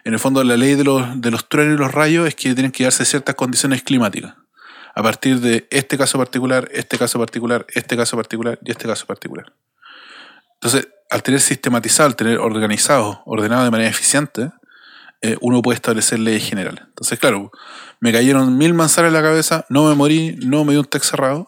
[0.04, 2.54] en el fondo la ley de los, de los truenos y los rayos es que
[2.54, 4.36] tienen que darse ciertas condiciones climáticas.
[5.02, 9.08] A partir de este caso particular, este caso particular, este caso particular y este caso
[9.08, 9.52] particular.
[10.54, 14.52] Entonces, al tener sistematizado, al tener organizado, ordenado de manera eficiente,
[15.24, 16.84] eh, uno puede establecer leyes generales.
[16.86, 17.50] Entonces, claro,
[18.00, 21.10] me cayeron mil manzanas en la cabeza, no me morí, no me dio un text
[21.10, 21.48] cerrado,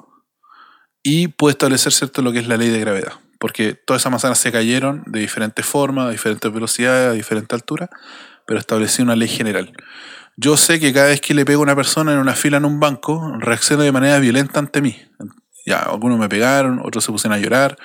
[1.03, 3.13] y puedo establecer cierto lo que es la ley de gravedad.
[3.37, 7.91] Porque todas esas manzanas se cayeron de diferentes formas, a diferentes velocidades, a diferentes alturas,
[8.47, 9.71] pero establecí una ley general.
[10.35, 12.65] Yo sé que cada vez que le pego a una persona en una fila en
[12.65, 14.97] un banco, reacciona de manera violenta ante mí.
[15.65, 17.77] Ya, algunos me pegaron, otros se pusieron a llorar,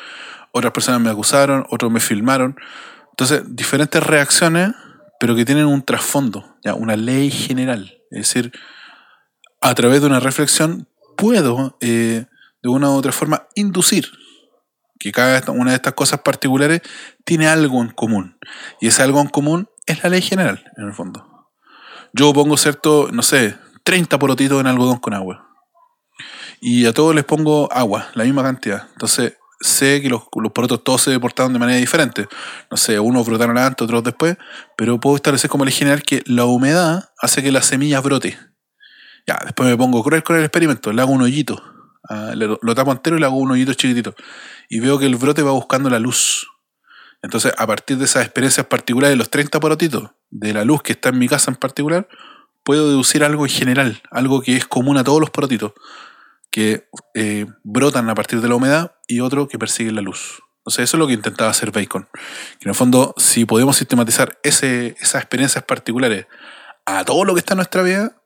[0.53, 2.57] otras personas me acusaron, otros me filmaron.
[3.11, 4.73] Entonces, diferentes reacciones,
[5.21, 7.99] pero que tienen un trasfondo, ya, una ley general.
[8.11, 8.53] Es decir,
[9.61, 12.27] a través de una reflexión puedo, eh,
[12.63, 14.09] de una u otra forma, inducir
[14.99, 16.81] que cada una de estas cosas particulares
[17.25, 18.39] tiene algo en común.
[18.81, 21.38] Y ese algo en común es la ley general, en el fondo.
[22.13, 25.47] Yo pongo cierto, no sé, 30 porotitos en algodón con agua.
[26.61, 28.89] Y a todos les pongo agua, la misma cantidad.
[28.93, 32.27] Entonces, sé que los, los porotos todos se deportaron de manera diferente.
[32.71, 34.37] No sé, unos brotaron antes, otros después,
[34.77, 38.39] pero puedo establecer como ley general que la humedad hace que las semillas brote.
[39.27, 41.63] Ya, después me pongo cruel con el experimento, le hago un hoyito,
[42.09, 44.15] ah, le- lo tapo entero y le hago un hoyito chiquitito.
[44.71, 46.49] Y veo que el brote va buscando la luz.
[47.23, 51.11] Entonces, a partir de esas experiencias particulares los 30 porotitos, de la luz que está
[51.11, 52.09] en mi casa en particular,
[52.65, 55.73] puedo deducir algo en general, algo que es común a todos los porotitos,
[56.51, 60.43] que eh, brotan a partir de la humedad y otro que persiguen la luz.
[60.59, 62.09] Entonces, eso es lo que intentaba hacer Bacon.
[62.59, 66.27] Que en el fondo, si podemos sistematizar ese, esas experiencias particulares
[66.85, 68.21] a todo lo que está en nuestra vida,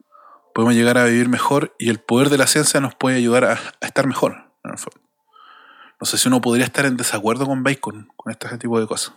[0.55, 3.53] podemos llegar a vivir mejor y el poder de la ciencia nos puede ayudar a,
[3.53, 4.51] a estar mejor.
[4.65, 5.01] en el fondo.
[6.01, 9.15] No sé si uno podría estar en desacuerdo con Bacon, con este tipo de cosas.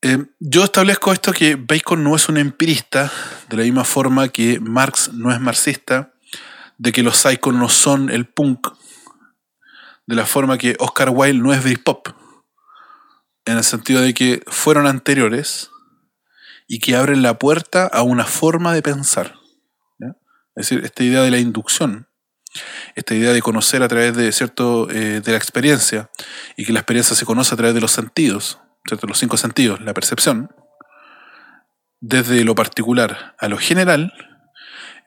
[0.00, 3.10] Eh, yo establezco esto que Bacon no es un empirista,
[3.48, 6.12] de la misma forma que Marx no es marxista,
[6.76, 8.68] de que los psychos no son el punk,
[10.06, 12.08] de la forma que Oscar Wilde no es Britpop,
[13.44, 15.70] en el sentido de que fueron anteriores
[16.68, 19.34] y que abren la puerta a una forma de pensar.
[20.54, 22.08] Es decir, esta idea de la inducción,
[22.96, 26.10] esta idea de conocer a través de cierto eh, de la experiencia
[26.56, 29.06] y que la experiencia se conoce a través de los sentidos, ¿cierto?
[29.06, 30.50] los cinco sentidos, la percepción,
[32.00, 34.12] desde lo particular a lo general,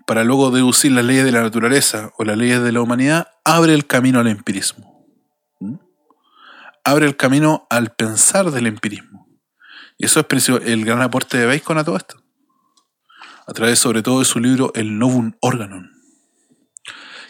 [0.06, 3.74] para luego deducir las leyes de la naturaleza o las leyes de la humanidad, abre
[3.74, 5.08] el camino al empirismo.
[5.60, 5.76] ¿Mm?
[6.84, 9.28] Abre el camino al pensar del empirismo.
[9.98, 12.22] Y eso es el gran aporte de Bacon a todo esto.
[13.46, 15.92] A través sobre todo de su libro El Novum Organon.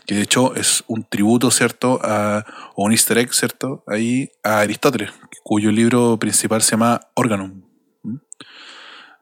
[0.05, 1.99] Que de hecho es un tributo, ¿cierto?
[2.03, 2.45] A,
[2.75, 3.83] o un easter egg, ¿cierto?
[3.87, 5.11] Ahí a Aristóteles,
[5.43, 7.63] cuyo libro principal se llama Organum.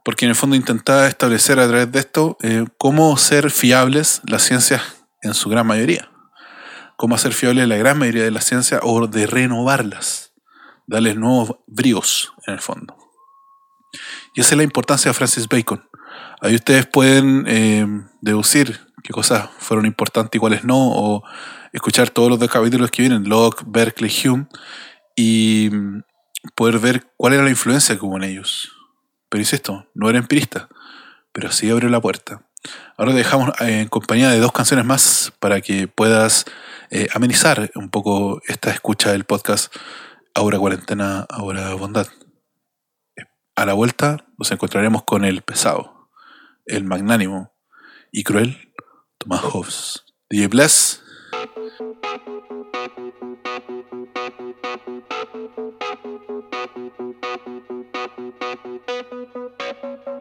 [0.03, 4.43] Porque en el fondo intentaba establecer a través de esto eh, cómo ser fiables las
[4.43, 4.81] ciencias
[5.21, 6.09] en su gran mayoría.
[6.97, 10.33] Cómo hacer fiables la gran mayoría de las ciencias o de renovarlas.
[10.87, 12.97] Darles nuevos bríos en el fondo.
[14.33, 15.87] Y esa es la importancia de Francis Bacon.
[16.41, 17.85] Ahí ustedes pueden eh,
[18.21, 21.23] deducir qué cosas fueron importantes y cuáles no, o
[21.73, 24.47] escuchar todos los dos capítulos que vienen, Locke, Berkeley, Hume,
[25.15, 26.03] y mm,
[26.55, 28.71] poder ver cuál era la influencia que hubo en ellos.
[29.29, 30.69] Pero insisto, no era empirista,
[31.31, 32.45] pero sí abrió la puerta.
[32.97, 36.45] Ahora te dejamos eh, en compañía de dos canciones más para que puedas
[36.89, 39.73] eh, amenizar un poco esta escucha del podcast
[40.33, 42.07] Ahora Cuarentena, Ahora Bondad.
[43.55, 46.09] A la vuelta nos encontraremos con el pesado,
[46.65, 47.53] el magnánimo
[48.11, 48.68] y cruel
[49.19, 50.05] Tomás Hobbes.
[50.31, 51.01] DJ Bless.
[59.69, 60.18] Trust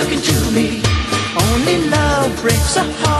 [0.00, 0.82] looking to me.
[1.48, 3.19] Only love breaks a heart,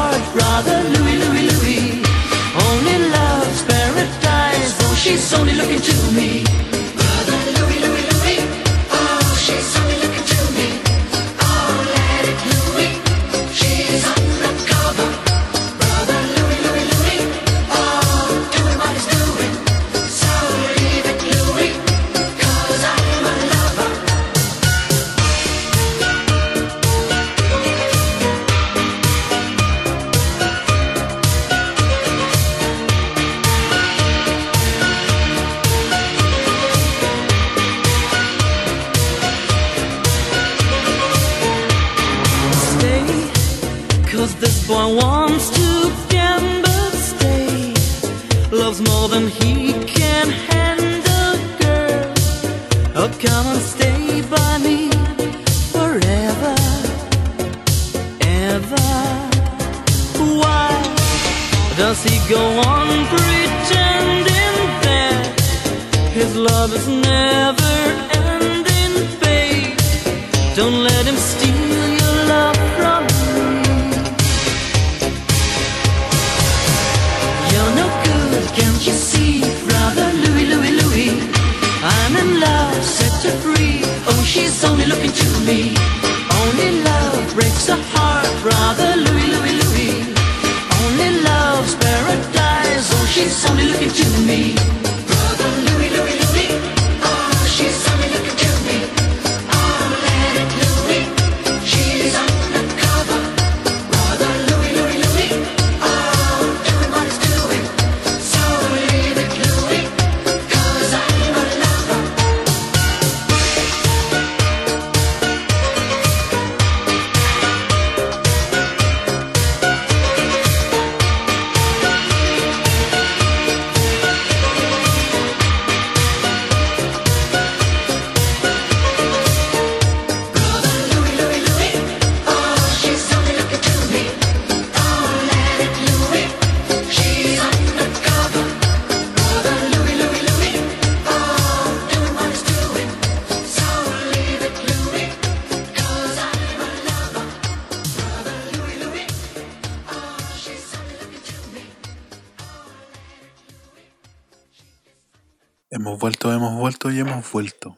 [155.91, 157.77] Hemos vuelto, hemos vuelto y hemos vuelto.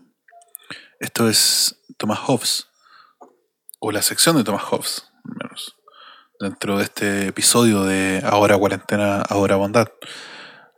[1.00, 2.66] Esto es Thomas Hobbes,
[3.80, 5.78] o la sección de Thomas Hobbes, al menos,
[6.38, 9.88] dentro de este episodio de Ahora Cuarentena, Ahora Bondad.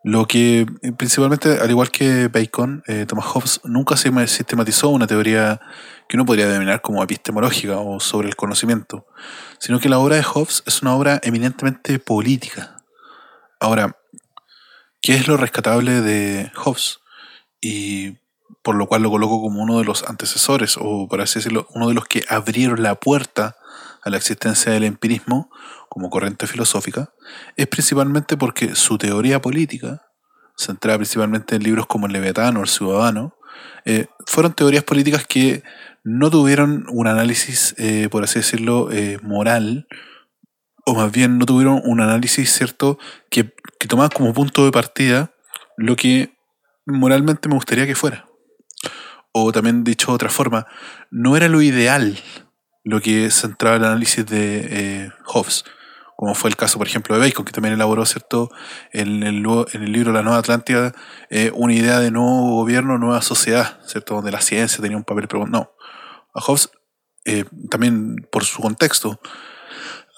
[0.04, 5.08] Lo que eh, principalmente, al igual que Bacon, eh, Thomas Hobbes nunca se sistematizó una
[5.08, 5.60] teoría
[6.08, 9.08] que uno podría denominar como epistemológica o sobre el conocimiento,
[9.58, 12.76] sino que la obra de Hobbes es una obra eminentemente política.
[13.58, 13.98] Ahora,
[15.02, 17.00] ¿qué es lo rescatable de Hobbes?
[17.64, 18.18] Y
[18.62, 21.88] por lo cual lo coloco como uno de los antecesores, o por así decirlo, uno
[21.88, 23.56] de los que abrieron la puerta
[24.02, 25.50] a la existencia del empirismo
[25.88, 27.14] como corriente filosófica,
[27.56, 30.02] es principalmente porque su teoría política,
[30.58, 33.34] centrada principalmente en libros como El Leviatán o El Ciudadano,
[33.86, 35.62] eh, fueron teorías políticas que
[36.02, 39.86] no tuvieron un análisis, eh, por así decirlo, eh, moral,
[40.84, 42.98] o más bien no tuvieron un análisis cierto
[43.30, 45.32] que, que tomaba como punto de partida
[45.78, 46.33] lo que
[46.86, 48.26] moralmente me gustaría que fuera.
[49.32, 50.66] O también dicho de otra forma,
[51.10, 52.18] no era lo ideal
[52.84, 55.64] lo que centraba el análisis de eh, Hobbes,
[56.16, 58.50] como fue el caso, por ejemplo, de Bacon, que también elaboró, ¿cierto?,
[58.92, 60.92] en el, en el libro La Nueva Atlántida,
[61.30, 65.26] eh, una idea de nuevo gobierno, nueva sociedad, ¿cierto?, donde la ciencia tenía un papel
[65.26, 65.72] pregun- No,
[66.34, 66.70] a Hobbes,
[67.24, 69.18] eh, también por su contexto,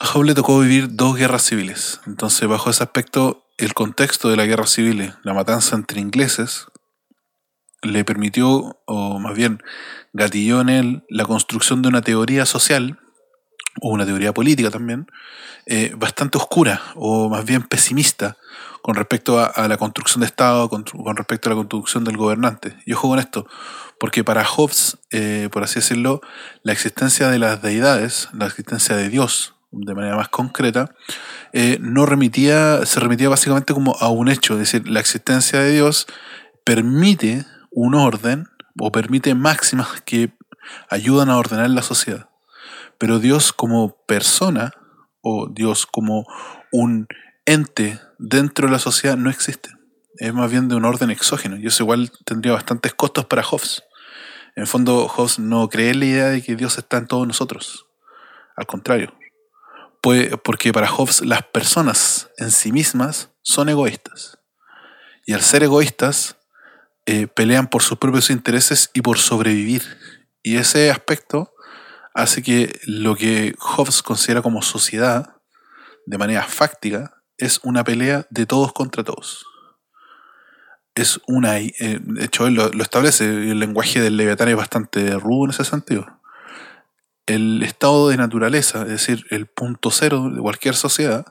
[0.01, 2.01] a Hobbes le tocó vivir dos guerras civiles.
[2.07, 6.67] Entonces, bajo ese aspecto, el contexto de la guerra civil, la matanza entre ingleses,
[7.83, 9.63] le permitió, o más bien
[10.13, 12.99] gatilló en él, la construcción de una teoría social,
[13.81, 15.07] o una teoría política también,
[15.67, 18.37] eh, bastante oscura, o más bien pesimista,
[18.83, 22.77] con respecto a, la construcción de Estado, con, con respecto a la construcción del gobernante.
[22.87, 23.47] Y ojo con esto,
[23.99, 26.21] porque para Hobbes, eh, por así decirlo,
[26.63, 30.95] la existencia de las deidades, la existencia de Dios, de manera más concreta,
[31.59, 35.73] eh, no remitía, se remitía básicamente como a un hecho, es decir, la existencia de
[35.73, 36.07] Dios
[36.65, 38.47] permite un orden
[38.79, 40.35] o permite máximas que
[40.91, 42.29] ayudan a ordenar la sociedad.
[42.99, 44.73] Pero Dios como persona
[45.23, 46.27] o Dios como
[46.73, 47.09] un
[47.47, 49.71] ente dentro de la sociedad no existe.
[50.19, 53.83] Es más bien de un orden exógeno y eso igual tendría bastantes costos para Hobbes.
[54.57, 57.27] En el fondo, Hobbes no cree en la idea de que Dios está en todos
[57.27, 57.87] nosotros.
[58.57, 59.15] Al contrario.
[60.45, 64.39] Porque para Hobbes las personas en sí mismas son egoístas.
[65.27, 66.37] Y al ser egoístas,
[67.07, 69.83] eh, pelean por sus propios intereses y por sobrevivir.
[70.43, 71.53] Y ese aspecto
[72.15, 75.37] hace que lo que Hobbes considera como sociedad,
[76.07, 79.45] de manera fáctica, es una pelea de todos contra todos.
[80.95, 85.11] Es una, eh, de hecho él lo, lo establece, el lenguaje del Leviatán es bastante
[85.19, 86.16] rudo en ese sentido.
[87.27, 91.27] El estado de naturaleza, es decir, el punto cero de cualquier sociedad,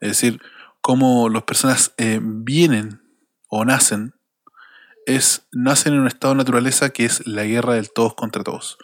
[0.00, 0.40] es decir,
[0.80, 3.02] cómo las personas eh, vienen
[3.48, 4.14] o nacen,
[5.06, 8.78] es, nacen en un estado de naturaleza que es la guerra del todos contra todos.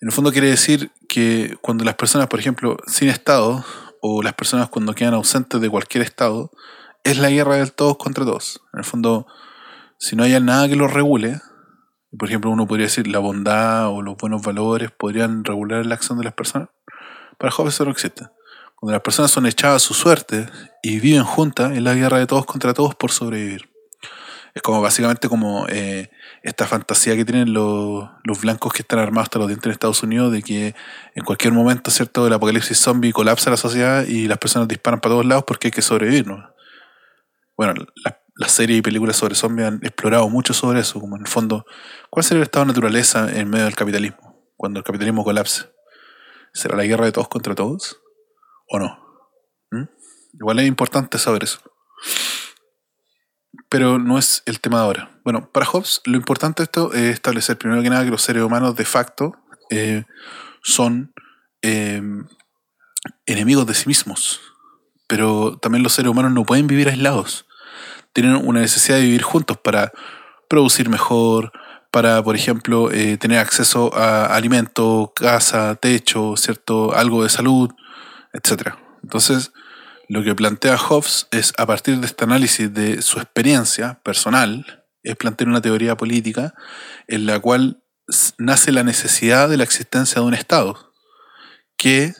[0.00, 3.64] En el fondo quiere decir que cuando las personas, por ejemplo, sin estado,
[4.00, 6.50] o las personas cuando quedan ausentes de cualquier estado,
[7.04, 8.60] es la guerra del todos contra todos.
[8.72, 9.26] En el fondo,
[9.98, 11.40] si no hay nada que los regule,
[12.16, 16.18] por ejemplo, uno podría decir la bondad o los buenos valores podrían regular la acción
[16.18, 16.68] de las personas.
[17.38, 18.26] Para Hobbes eso no existe.
[18.76, 20.46] Cuando las personas son echadas a su suerte
[20.82, 23.68] y viven juntas, es la guerra de todos contra todos por sobrevivir.
[24.54, 26.10] Es como básicamente como eh,
[26.42, 30.02] esta fantasía que tienen los, los blancos que están armados hasta los dientes en Estados
[30.02, 30.74] Unidos de que
[31.14, 35.12] en cualquier momento, ¿cierto?, el apocalipsis zombie colapsa la sociedad y las personas disparan para
[35.12, 36.48] todos lados porque hay que sobrevivir, ¿no?
[37.56, 41.22] Bueno, la- las series y películas sobre zombies han explorado mucho sobre eso, como en
[41.22, 41.66] el fondo,
[42.08, 44.52] ¿cuál sería el estado de naturaleza en medio del capitalismo?
[44.56, 45.64] Cuando el capitalismo colapse.
[46.52, 48.00] ¿Será la guerra de todos contra todos?
[48.68, 48.96] ¿O no?
[49.72, 49.88] ¿Mm?
[50.34, 51.58] Igual es importante saber eso.
[53.68, 55.20] Pero no es el tema de ahora.
[55.24, 58.44] Bueno, para Hobbes lo importante de esto es establecer primero que nada que los seres
[58.44, 59.34] humanos de facto
[59.68, 60.04] eh,
[60.62, 61.12] son
[61.62, 62.00] eh,
[63.26, 64.40] enemigos de sí mismos.
[65.08, 67.47] Pero también los seres humanos no pueden vivir aislados.
[68.12, 69.92] Tienen una necesidad de vivir juntos para
[70.48, 71.52] producir mejor,
[71.90, 76.94] para, por ejemplo, eh, tener acceso a alimento, casa, techo, ¿cierto?
[76.94, 77.70] Algo de salud,
[78.32, 78.74] etc.
[79.02, 79.52] Entonces,
[80.08, 85.16] lo que plantea Hobbes es, a partir de este análisis de su experiencia personal, es
[85.16, 86.54] plantear una teoría política
[87.06, 87.82] en la cual
[88.38, 90.92] nace la necesidad de la existencia de un Estado,
[91.76, 92.14] que,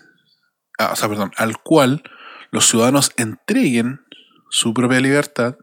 [0.79, 2.03] ah, o sea, perdón, al cual
[2.51, 4.01] los ciudadanos entreguen
[4.51, 5.57] su propia libertad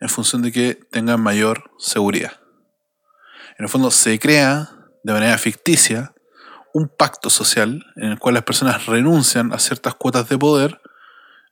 [0.00, 2.40] en función de que tengan mayor seguridad.
[3.58, 4.70] En el fondo se crea
[5.02, 6.14] de manera ficticia
[6.72, 10.80] un pacto social en el cual las personas renuncian a ciertas cuotas de poder,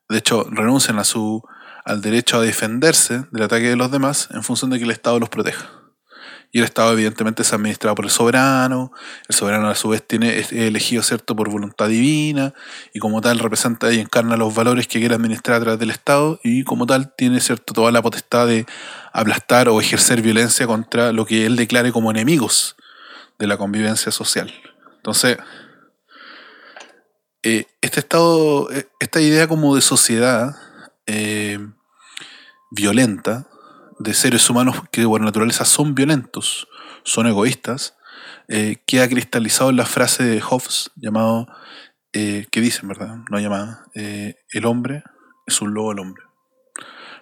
[0.09, 1.43] de hecho renuncian a su
[1.85, 5.21] al derecho a defenderse del ataque de los demás en función de que el Estado
[5.21, 5.71] los proteja.
[6.53, 8.93] Y el Estado evidentemente es administrado por el soberano,
[9.29, 12.55] el soberano a su vez tiene, es elegido cierto por voluntad divina
[12.95, 16.41] y como tal representa y encarna los valores que quiere administrar a través del Estado
[16.43, 18.67] y como tal tiene cierto toda la potestad de
[19.13, 22.77] aplastar o ejercer violencia contra lo que él declare como enemigos
[23.39, 24.53] de la convivencia social.
[24.97, 25.39] Entonces,
[27.43, 30.57] eh, este estado, eh, esta idea como de sociedad
[31.07, 31.59] eh,
[32.73, 33.47] violenta,
[33.99, 36.69] de seres humanos que por naturaleza son violentos,
[37.05, 37.97] son egoístas,
[38.49, 41.49] eh, queda cristalizado en la frase de Hobbes llamado,
[42.13, 43.17] eh, que dicen, ¿verdad?
[43.31, 45.03] No llamada, eh, el hombre
[45.47, 46.23] es un lobo al hombre.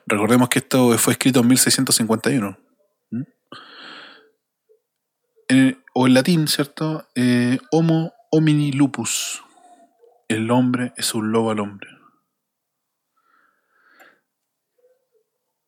[0.07, 2.59] Recordemos que esto fue escrito en 1651.
[3.11, 3.25] ¿m?
[5.49, 7.07] En- o en latín, ¿cierto?
[7.15, 9.43] Eh, homo homini lupus.
[10.29, 11.89] El hombre es un lobo al hombre.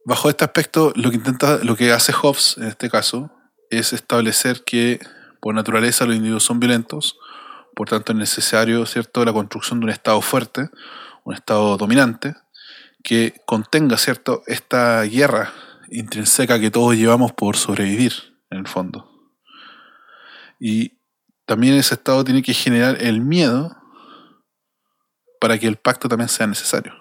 [0.06, 3.32] Bajo este aspecto, lo que intenta, lo que hace Hobbes en este caso,
[3.70, 5.00] es establecer que
[5.40, 7.18] por naturaleza los individuos son violentos,
[7.74, 10.70] por tanto es necesario, ¿cierto?, la construcción de un Estado fuerte,
[11.24, 12.36] un Estado dominante,
[13.02, 15.52] que contenga, ¿cierto?, esta guerra
[15.90, 18.12] intrínseca que todos llevamos por sobrevivir,
[18.50, 19.10] en el fondo.
[20.60, 21.00] Y
[21.46, 23.76] también ese Estado tiene que generar el miedo
[25.40, 26.94] para que el pacto también sea necesario.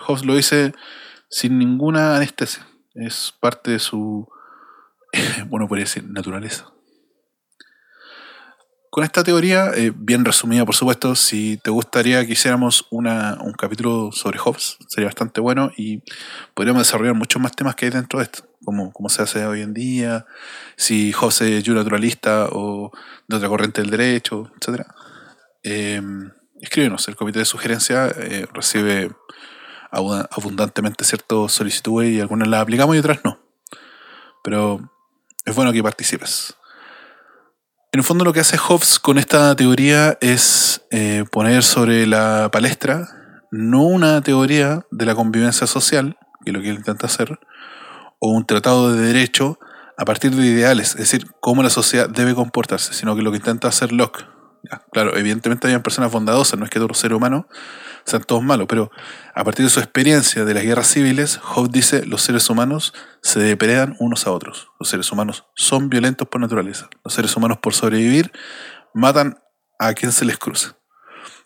[0.00, 0.74] Hobbes lo dice
[1.30, 2.66] sin ninguna anestesia.
[2.94, 4.28] Es parte de su,
[5.46, 6.66] bueno, podría decir, naturaleza.
[8.90, 13.52] Con esta teoría, eh, bien resumida por supuesto, si te gustaría que hiciéramos una, un
[13.52, 16.02] capítulo sobre Hobbes, sería bastante bueno y
[16.54, 19.60] podríamos desarrollar muchos más temas que hay dentro de esto, como cómo se hace hoy
[19.60, 20.26] en día,
[20.76, 22.90] si Hobbes es yo naturalista o
[23.28, 24.84] de otra corriente del derecho, etc.
[25.62, 26.02] Eh,
[26.60, 29.12] escríbenos, el comité de sugerencia eh, recibe
[29.90, 33.38] abundantemente ciertas solicitudes y algunas las aplicamos y otras no.
[34.42, 34.80] Pero
[35.44, 36.54] es bueno que participes.
[37.92, 42.48] En el fondo lo que hace Hobbes con esta teoría es eh, poner sobre la
[42.52, 43.08] palestra
[43.50, 47.40] no una teoría de la convivencia social, que es lo que él intenta hacer,
[48.20, 49.58] o un tratado de derecho
[49.96, 53.38] a partir de ideales, es decir, cómo la sociedad debe comportarse, sino que lo que
[53.38, 54.24] intenta hacer Locke.
[54.92, 57.46] Claro, evidentemente hay personas bondadosas, no es que todos los seres humanos
[58.10, 58.90] sean todos malos, pero
[59.34, 62.92] a partir de su experiencia de las guerras civiles, Hobbes dice los seres humanos
[63.22, 64.68] se depredan unos a otros.
[64.78, 66.88] Los seres humanos son violentos por naturaleza.
[67.04, 68.32] Los seres humanos por sobrevivir
[68.94, 69.38] matan
[69.78, 70.76] a quien se les cruza.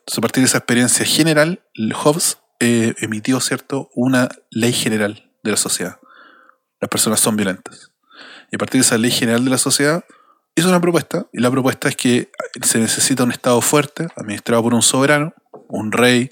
[0.00, 5.50] Entonces, a partir de esa experiencia general, Hobbes eh, emitió cierto una ley general de
[5.50, 5.98] la sociedad.
[6.80, 7.92] Las personas son violentas.
[8.50, 10.04] Y a partir de esa ley general de la sociedad,
[10.54, 11.26] hizo una propuesta.
[11.32, 12.30] Y la propuesta es que
[12.62, 15.34] se necesita un Estado fuerte, administrado por un soberano,
[15.68, 16.30] un rey,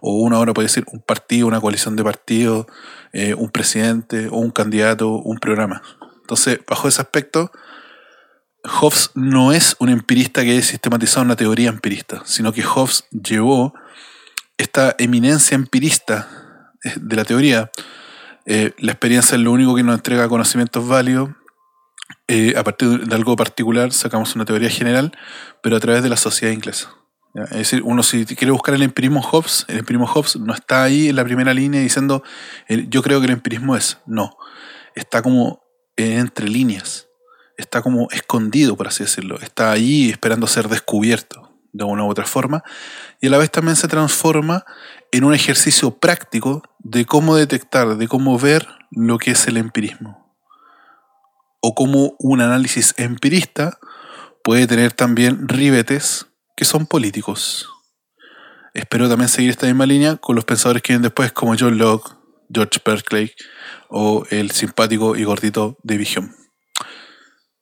[0.00, 2.66] o una ahora puede decir un partido, una coalición de partidos,
[3.12, 5.82] eh, un presidente, o un candidato, un programa.
[6.20, 7.50] Entonces, bajo ese aspecto,
[8.64, 13.72] Hobbes no es un empirista que sistematizado una teoría empirista, sino que Hobbes llevó
[14.56, 17.70] esta eminencia empirista eh, de la teoría.
[18.46, 21.30] eh, la experiencia es lo único que nos entrega conocimientos válidos.
[22.26, 25.12] Eh, a partir de algo particular sacamos una teoría general,
[25.62, 26.94] pero a través de la sociedad inglesa.
[27.34, 27.44] ¿ya?
[27.44, 31.08] Es decir, uno si quiere buscar el empirismo Hobbes, el empirismo Hobbes no está ahí
[31.08, 32.22] en la primera línea diciendo
[32.68, 33.98] yo creo que el empirismo es.
[34.06, 34.36] No,
[34.94, 35.62] está como
[35.96, 37.08] entre líneas
[37.58, 39.38] está como escondido, por así decirlo.
[39.40, 42.62] Está ahí esperando ser descubierto de una u otra forma.
[43.20, 44.64] Y a la vez también se transforma
[45.10, 50.27] en un ejercicio práctico de cómo detectar, de cómo ver lo que es el empirismo.
[51.60, 53.78] O cómo un análisis empirista
[54.44, 57.68] puede tener también ribetes que son políticos.
[58.74, 62.16] Espero también seguir esta misma línea con los pensadores que vienen después, como John Locke,
[62.52, 63.32] George Berkeley
[63.90, 66.38] o el simpático y gordito David Hume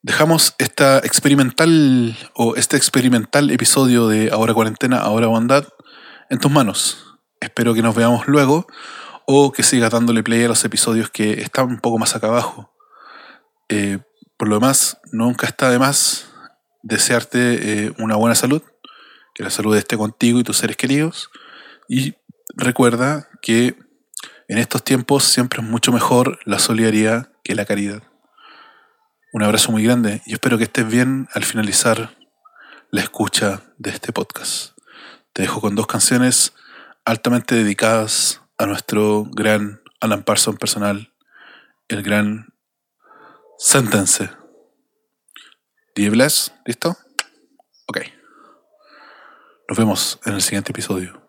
[0.06, 5.66] dejamos esta experimental o este experimental episodio de Ahora Cuarentena, Ahora Bondad
[6.30, 7.18] en tus manos.
[7.40, 8.68] Espero que nos veamos luego
[9.26, 12.75] o que sigas dándole play a los episodios que están un poco más acá abajo.
[13.68, 13.98] Eh,
[14.36, 16.28] por lo demás, nunca está de más
[16.82, 18.62] desearte eh, una buena salud,
[19.34, 21.30] que la salud esté contigo y tus seres queridos.
[21.88, 22.14] Y
[22.54, 23.76] recuerda que
[24.48, 28.02] en estos tiempos siempre es mucho mejor la solidaridad que la caridad.
[29.32, 32.16] Un abrazo muy grande y espero que estés bien al finalizar
[32.90, 34.78] la escucha de este podcast.
[35.32, 36.54] Te dejo con dos canciones
[37.04, 41.12] altamente dedicadas a nuestro gran Alan Parsons personal,
[41.88, 42.54] el gran
[43.58, 44.28] Sentence.
[45.96, 46.96] Die Bless, ¿listo?
[47.86, 48.00] Ok.
[49.68, 51.26] Nos vemos en el siguiente episodio.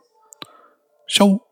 [1.07, 1.46] Chau.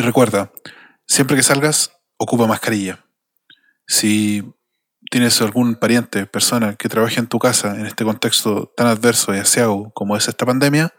[0.00, 0.50] Y recuerda,
[1.06, 3.04] siempre que salgas, ocupa mascarilla.
[3.86, 4.50] Si
[5.10, 9.38] tienes algún pariente, persona que trabaje en tu casa en este contexto tan adverso y
[9.38, 10.94] asiago como es esta pandemia,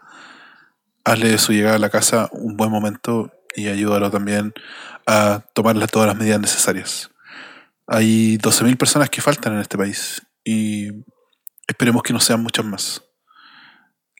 [1.02, 4.54] hazle de su llegada a la casa un buen momento y ayúdalo también
[5.04, 7.10] a tomar todas las medidas necesarias.
[7.88, 10.92] Hay 12.000 personas que faltan en este país y
[11.66, 13.02] esperemos que no sean muchas más.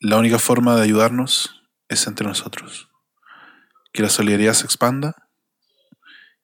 [0.00, 2.88] La única forma de ayudarnos es entre nosotros.
[3.92, 5.28] Que la solidaridad se expanda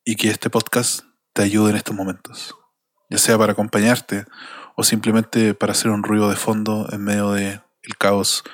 [0.04, 1.02] y que este podcast
[1.32, 2.54] te ayude en estos momentos.
[3.10, 4.24] Ya sea para acompañarte
[4.76, 7.60] o simplemente para hacer un ruido de fondo en medio del
[7.98, 8.44] caos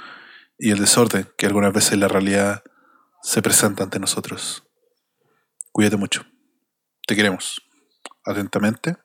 [0.59, 2.63] y el desorden que algunas veces la realidad
[3.23, 4.65] se presenta ante nosotros.
[5.73, 6.25] Cuídate mucho.
[7.07, 7.61] Te queremos.
[8.25, 8.97] Atentamente,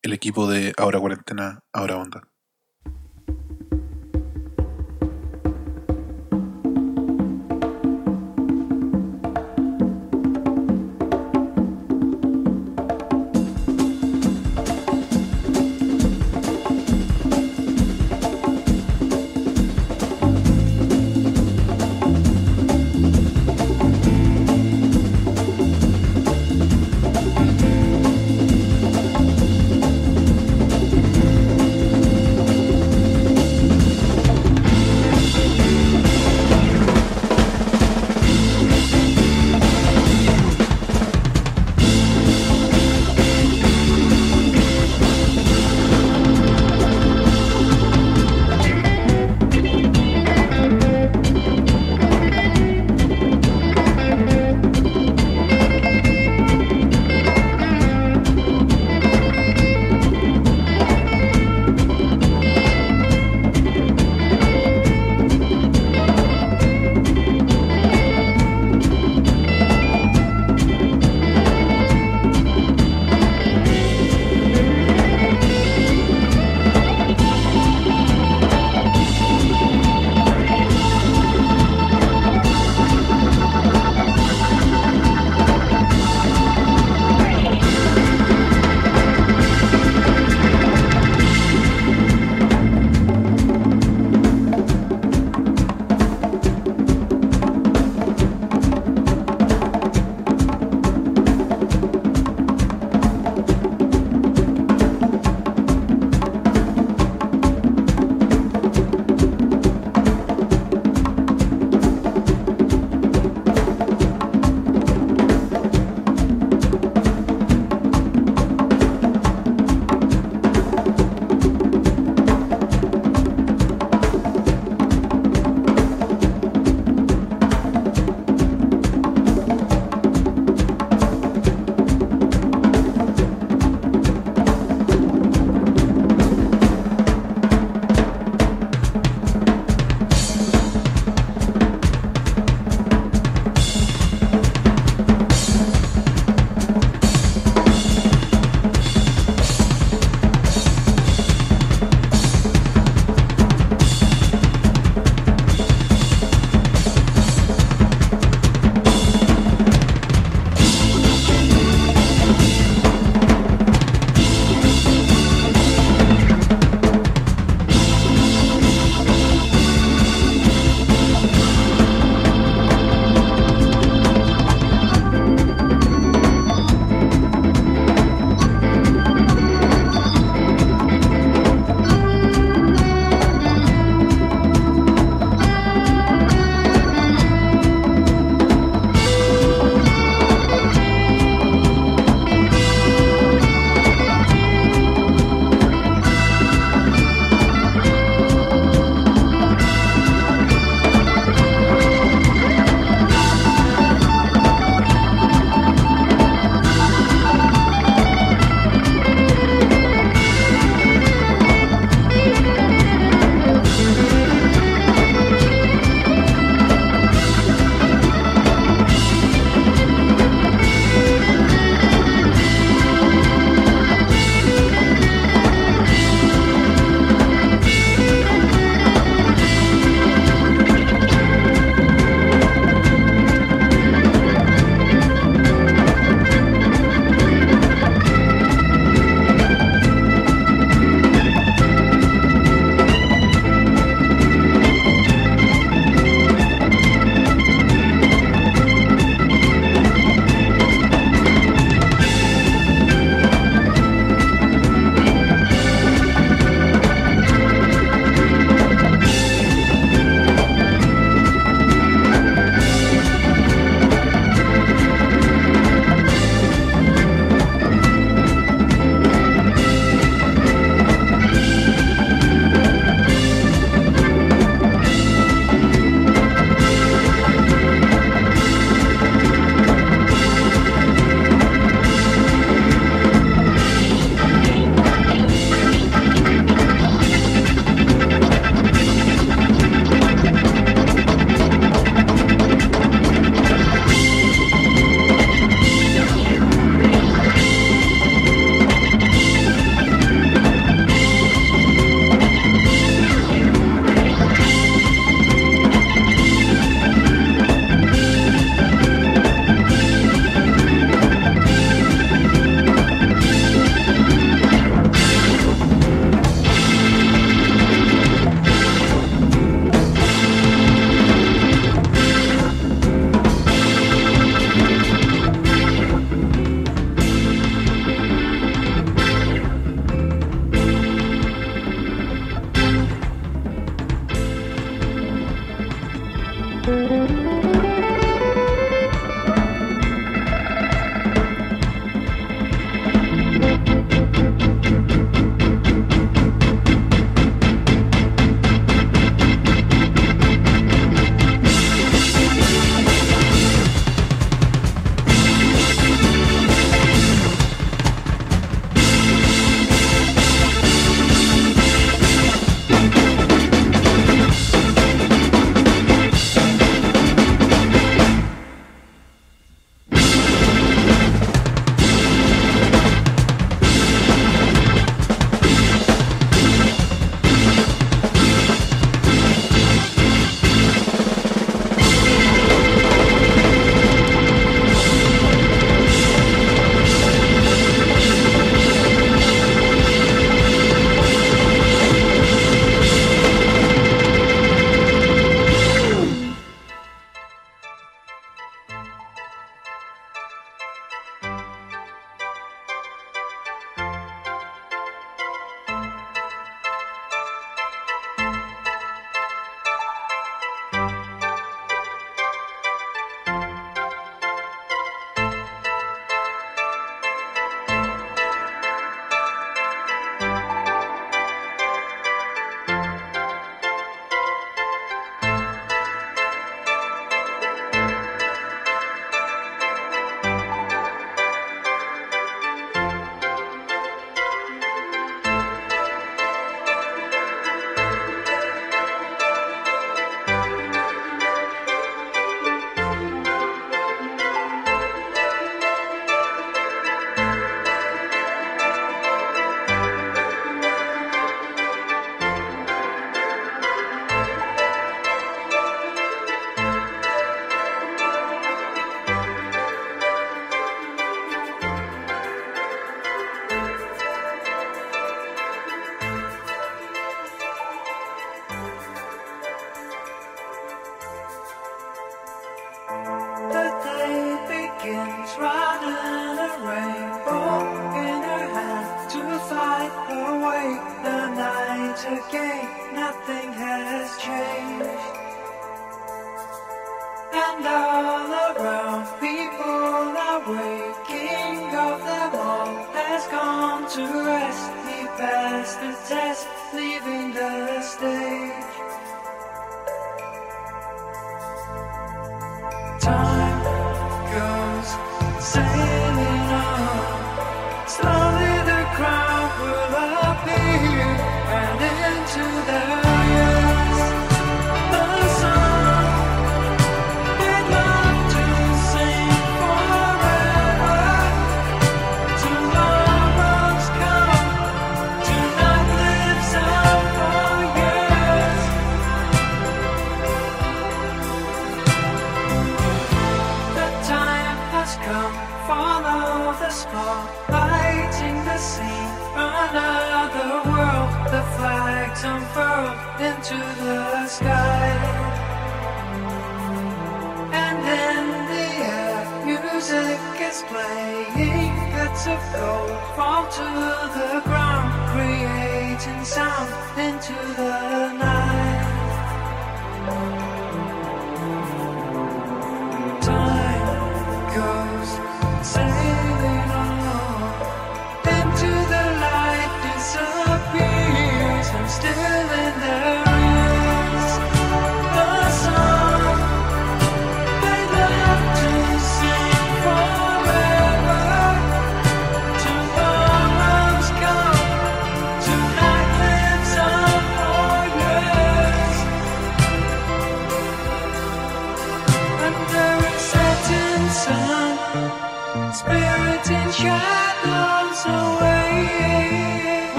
[0.00, 2.31] el equipo de Ahora Cuarentena, Ahora Onda.